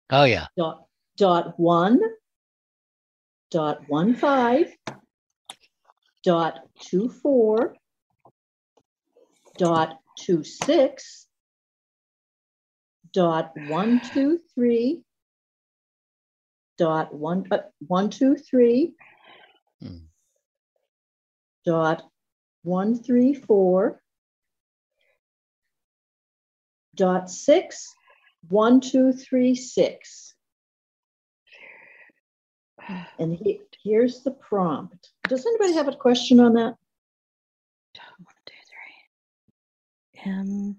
[0.08, 0.46] Oh yeah.
[0.56, 0.86] dot
[1.18, 2.00] dot one
[3.50, 4.74] dot one five
[6.24, 7.74] dot two four
[9.58, 11.26] dot two six
[13.12, 15.02] dot one two three
[16.78, 18.94] dot one uh, one two three.
[21.64, 22.02] Dot
[22.62, 24.00] one three four.
[26.94, 27.92] Dot six
[28.48, 30.34] one two three six.
[33.18, 35.10] And he, here's the prompt.
[35.28, 36.76] Does anybody have a question on that?
[40.24, 40.76] Um,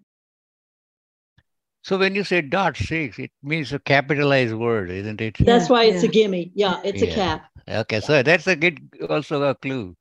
[1.87, 5.37] So when you say dot six, it means a capitalized word, isn't it?
[5.39, 7.15] that's why it's a gimme yeah it's a Yeah.
[7.15, 8.79] cap Okay, so that's a good
[9.09, 9.95] also a clue.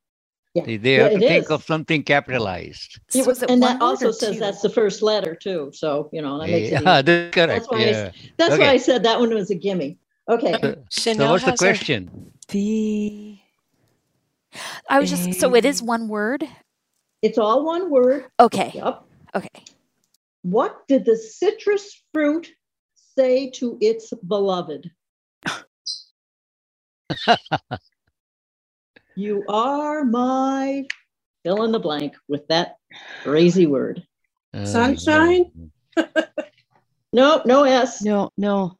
[0.55, 0.64] Yeah.
[0.66, 1.51] They they Yeah, have to it think is.
[1.51, 3.01] of something capitalized.
[3.14, 6.68] Yeah, and that also says that's the first letter too so you know that makes
[6.72, 7.03] it Yeah, easy.
[7.03, 7.49] that's correct.
[7.49, 7.91] that's why, I, yeah.
[7.91, 9.99] s- that's why I said that one was a gimme
[10.30, 10.55] okay
[11.14, 12.32] So what's the question?
[12.49, 13.39] The
[14.89, 16.45] I was just so it is one word.
[17.22, 18.26] It's all one word.
[18.41, 18.72] Okay.
[18.74, 19.03] Yep.
[19.34, 19.64] Okay.
[20.47, 22.49] What did the citrus fruit
[23.18, 24.88] say to its beloved?
[29.16, 30.86] you are my
[31.42, 32.76] fill in the blank with that
[33.24, 34.07] crazy word.
[34.55, 35.47] Uh, Sunshine?
[37.12, 38.03] No, no S.
[38.03, 38.78] No, no.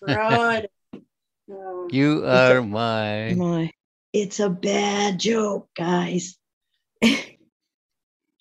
[0.00, 0.70] Right.
[1.48, 1.88] No.
[1.92, 3.34] You are my.
[3.36, 3.70] My.
[4.14, 6.38] It's a bad joke, guys.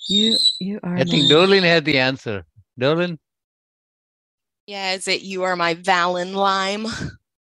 [0.07, 2.45] You you are I think my- Dolan had the answer.
[2.77, 3.19] Dolan?
[4.67, 6.87] Yeah, is it you are my Valen lime?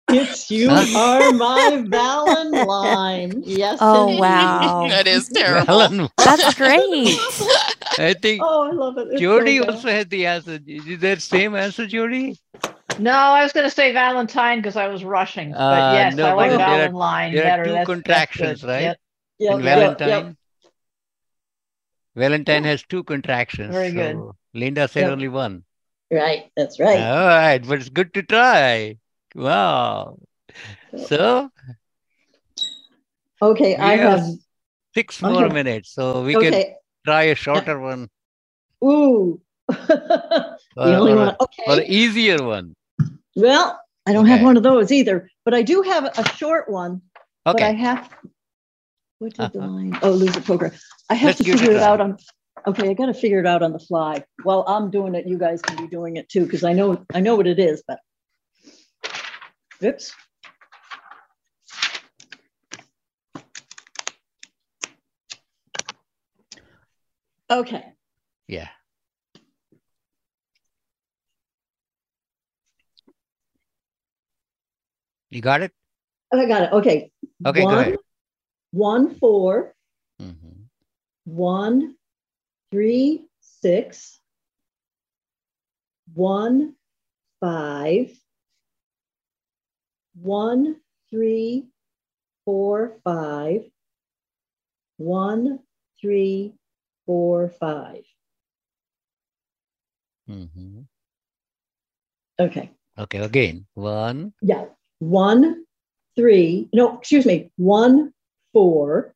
[0.09, 3.41] It's you are my Valen lime.
[3.45, 3.79] Yes.
[3.81, 4.19] Oh, indeed.
[4.21, 4.87] wow.
[4.89, 5.65] that is terrible.
[5.73, 6.79] Valen- That's great.
[7.97, 9.07] I think Oh, I love it.
[9.11, 9.69] It's Jody bad.
[9.69, 10.59] also had the answer.
[10.67, 12.37] Is that same answer, Jody?
[12.99, 15.51] No, I was going to say Valentine because I was rushing.
[15.51, 17.63] But Uh, yes, no, I like but there are- Valentine there are better.
[17.65, 18.67] two That's- that's contractions, good.
[18.69, 18.81] right?
[18.83, 18.97] Yep.
[19.39, 20.07] Yep, yep, Valentine.
[20.09, 20.35] yep.
[22.15, 23.71] Valentine has two contractions.
[23.71, 24.31] Very good.
[24.53, 25.11] Linda said Yep.
[25.11, 25.63] only one.
[26.11, 26.51] Right.
[26.55, 26.99] That's right.
[27.01, 28.97] All right, but it's good to try.
[29.35, 30.17] Wow.
[30.95, 31.51] So
[33.41, 34.29] Okay, I have have.
[34.93, 36.55] six I more minutes, so we can
[37.05, 38.07] try a shorter one
[38.83, 39.41] Ooh.
[39.67, 41.29] the or, only one.
[41.29, 41.37] a-
[41.67, 42.75] or an easier one.
[43.35, 47.01] Well, I don't have one of those either, but I do have a short one.
[47.43, 47.75] But I Okay.
[47.81, 48.09] have.
[49.19, 49.67] What did the uh-huh.
[49.67, 49.99] line?
[50.01, 50.73] Oh, loser poker.
[51.09, 52.17] I have Let's to it figure it out on.
[52.67, 54.23] Okay, I got to figure it out on the fly.
[54.43, 55.27] While I'm doing it.
[55.27, 57.83] You guys can be doing it too, because I know I know what it is.
[57.87, 57.99] But
[59.83, 60.13] oops.
[67.49, 67.85] Okay.
[68.47, 68.67] Yeah.
[75.29, 75.71] You got it?
[76.33, 76.71] I got it.
[76.71, 77.11] Okay.
[77.45, 77.97] Okay, go one, ahead.
[78.75, 79.73] One four
[80.21, 80.69] Mhm.
[81.25, 81.97] one
[82.71, 84.21] three six
[86.13, 86.75] one
[87.39, 88.11] five
[90.21, 91.67] one three
[92.45, 93.63] four five
[94.97, 95.59] one
[95.99, 96.53] three
[97.05, 98.03] four five.
[100.27, 100.87] Mhm.
[102.39, 102.71] Okay.
[102.97, 103.65] Okay, again.
[103.75, 104.65] One, Yeah.
[104.99, 105.65] One,
[106.15, 108.13] three, no, excuse me, one,
[108.55, 109.13] four,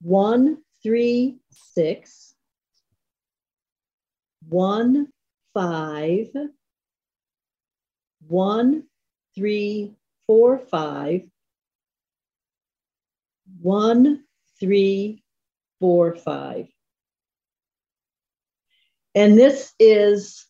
[0.00, 2.34] one, three, six,
[4.48, 5.08] one,
[5.52, 6.28] five,
[8.26, 8.84] one,
[9.34, 9.92] three,
[10.26, 11.20] four, five,
[13.60, 14.24] one,
[14.58, 15.22] three,
[15.80, 16.66] four, five.
[19.14, 20.46] And this is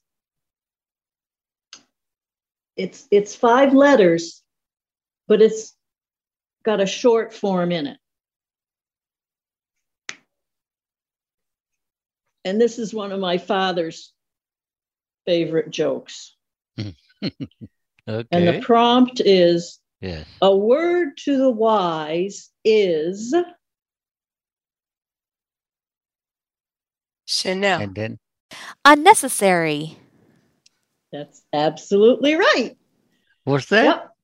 [2.76, 4.44] it's it's five letters,
[5.26, 5.74] but it's
[6.68, 7.96] got a short form in it.
[12.44, 14.12] And this is one of my father's
[15.24, 16.36] favorite jokes.
[16.78, 16.92] okay.
[18.06, 20.26] And the prompt is yes.
[20.42, 23.34] a word to the wise is
[27.24, 27.80] Chanel.
[27.80, 28.18] And then
[28.84, 29.96] Unnecessary.
[31.10, 32.76] that's absolutely right.
[33.44, 33.84] what's that?
[33.84, 34.14] Yep.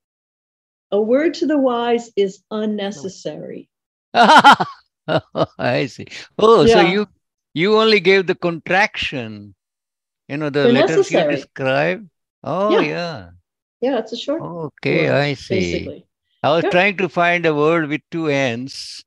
[0.94, 3.68] A word to the wise is unnecessary.
[4.14, 6.06] I see.
[6.38, 7.08] Oh, so you
[7.52, 9.56] you only gave the contraction,
[10.28, 12.08] you know, the They're letters you describe.
[12.44, 12.80] Oh, Yeah.
[12.80, 13.30] yeah.
[13.80, 15.56] Yeah, it's a short Okay, word, I see.
[15.56, 16.06] basically.
[16.44, 16.72] I was Yep.
[16.72, 19.04] trying to find a word with two ends.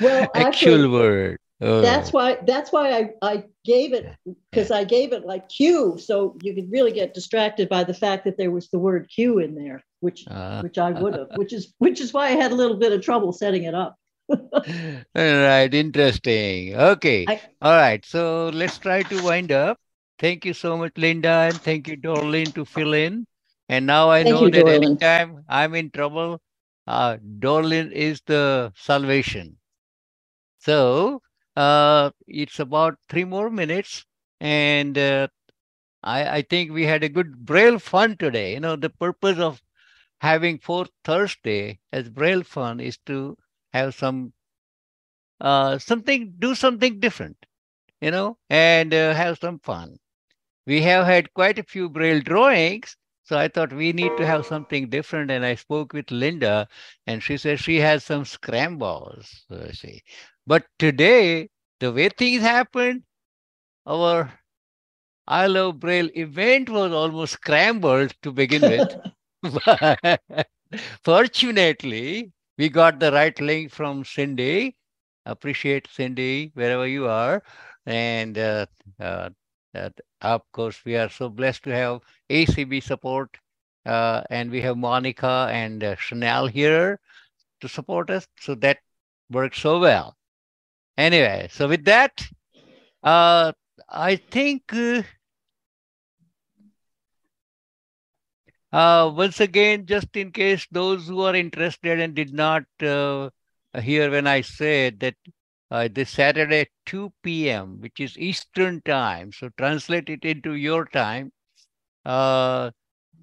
[0.00, 1.38] Well, Actual actually, word.
[1.60, 1.82] Oh.
[1.82, 4.06] That's why that's why I, I gave it
[4.50, 8.24] because I gave it like Q, so you could really get distracted by the fact
[8.24, 10.60] that there was the word Q in there, which Uh.
[10.62, 13.00] which I would have, which is which is why I had a little bit of
[13.02, 13.96] trouble setting it up.
[14.30, 16.74] All right, interesting.
[16.76, 17.24] Okay.
[17.28, 18.04] I- All right.
[18.04, 19.78] So let's try to wind up.
[20.18, 23.26] Thank you so much, Linda, and thank you, Dorlin, to fill in.
[23.68, 24.84] And now I know you, that Dorlin.
[24.84, 26.40] anytime I'm in trouble,
[26.86, 29.56] uh, Dorlin is the salvation.
[30.58, 31.22] So
[31.56, 34.04] uh, it's about three more minutes,
[34.40, 35.28] and uh,
[36.02, 38.54] I, I think we had a good Braille fun today.
[38.54, 39.62] You know, the purpose of
[40.20, 43.36] having Fourth Thursday as Braille fun is to
[43.72, 44.32] have some
[45.40, 47.36] uh, something, do something different,
[48.00, 49.98] you know, and uh, have some fun.
[50.66, 54.46] We have had quite a few Braille drawings, so I thought we need to have
[54.46, 55.30] something different.
[55.30, 56.68] And I spoke with Linda,
[57.06, 59.44] and she said she has some scrambles.
[59.48, 60.02] So I see,
[60.46, 61.48] but today
[61.80, 63.04] the way things happened,
[63.86, 64.32] our
[65.28, 68.88] I Love Braille event was almost scrambled to begin with.
[71.04, 74.76] Fortunately, we got the right link from Cindy.
[75.26, 77.42] Appreciate Cindy wherever you are.
[77.86, 78.66] And uh,
[79.00, 79.30] uh,
[79.74, 79.90] uh,
[80.22, 83.36] of course, we are so blessed to have ACB support.
[83.86, 86.98] Uh, and we have Monica and uh, Chanel here
[87.60, 88.26] to support us.
[88.40, 88.78] So that
[89.30, 90.16] worked so well.
[90.96, 92.26] Anyway, so with that,
[93.02, 93.52] uh,
[93.88, 94.72] I think
[98.74, 103.30] uh, once again, just in case those who are interested and did not uh,
[103.80, 105.14] hear when I said that
[105.70, 110.86] uh, this Saturday at 2 p.m., which is Eastern time, so translate it into your
[110.86, 111.30] time,
[112.04, 112.72] uh,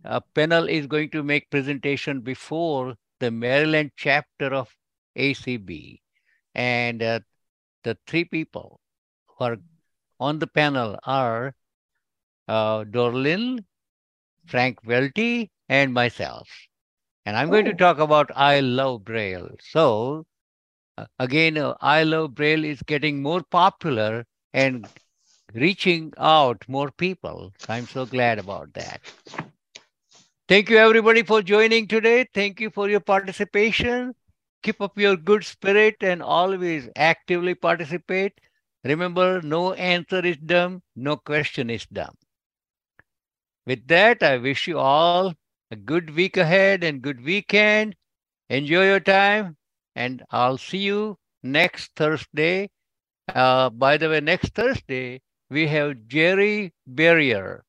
[0.05, 4.69] a panel is going to make presentation before the Maryland chapter of
[5.17, 5.99] ACB.
[6.55, 7.19] And uh,
[7.83, 8.79] the three people
[9.27, 9.57] who are
[10.17, 11.53] on the panel are
[12.47, 13.65] uh, Dorlin,
[14.51, 16.49] Frank Welty, and myself.
[17.25, 19.55] And I'm going to talk about I Love Braille.
[19.61, 20.25] So,
[20.97, 24.89] uh, again, uh, I Love Braille is getting more popular and
[25.53, 27.53] reaching out more people.
[27.69, 29.01] I'm so glad about that.
[30.47, 32.27] Thank you, everybody, for joining today.
[32.33, 34.15] Thank you for your participation.
[34.63, 38.39] Keep up your good spirit and always actively participate.
[38.83, 42.15] Remember, no answer is dumb, no question is dumb.
[43.71, 45.33] With that, I wish you all
[45.71, 47.95] a good week ahead and good weekend.
[48.49, 49.55] Enjoy your time,
[49.95, 52.69] and I'll see you next Thursday.
[53.29, 57.63] Uh, by the way, next Thursday, we have Jerry Berrier,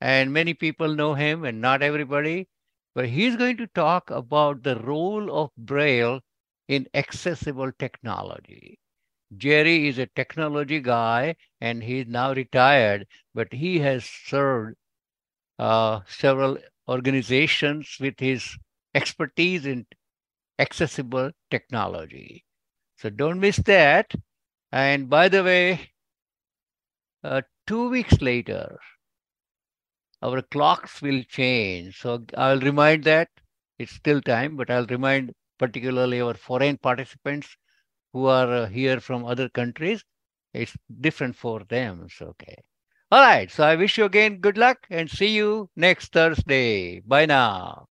[0.00, 2.46] and many people know him, and not everybody,
[2.94, 6.20] but he's going to talk about the role of Braille
[6.68, 8.78] in accessible technology.
[9.36, 14.76] Jerry is a technology guy, and he's now retired, but he has served
[15.58, 18.56] uh, several organizations with his
[18.94, 19.86] expertise in
[20.58, 22.44] accessible technology.
[22.96, 24.14] So don't miss that.
[24.72, 25.90] And by the way,
[27.22, 28.78] uh, two weeks later,
[30.22, 32.00] our clocks will change.
[32.00, 33.28] So I'll remind that
[33.78, 37.56] it's still time, but I'll remind particularly our foreign participants
[38.12, 40.02] who are uh, here from other countries.
[40.54, 42.08] It's different for them.
[42.10, 42.56] So, okay.
[43.10, 43.50] All right.
[43.50, 47.00] So I wish you again good luck and see you next Thursday.
[47.00, 47.84] Bye now.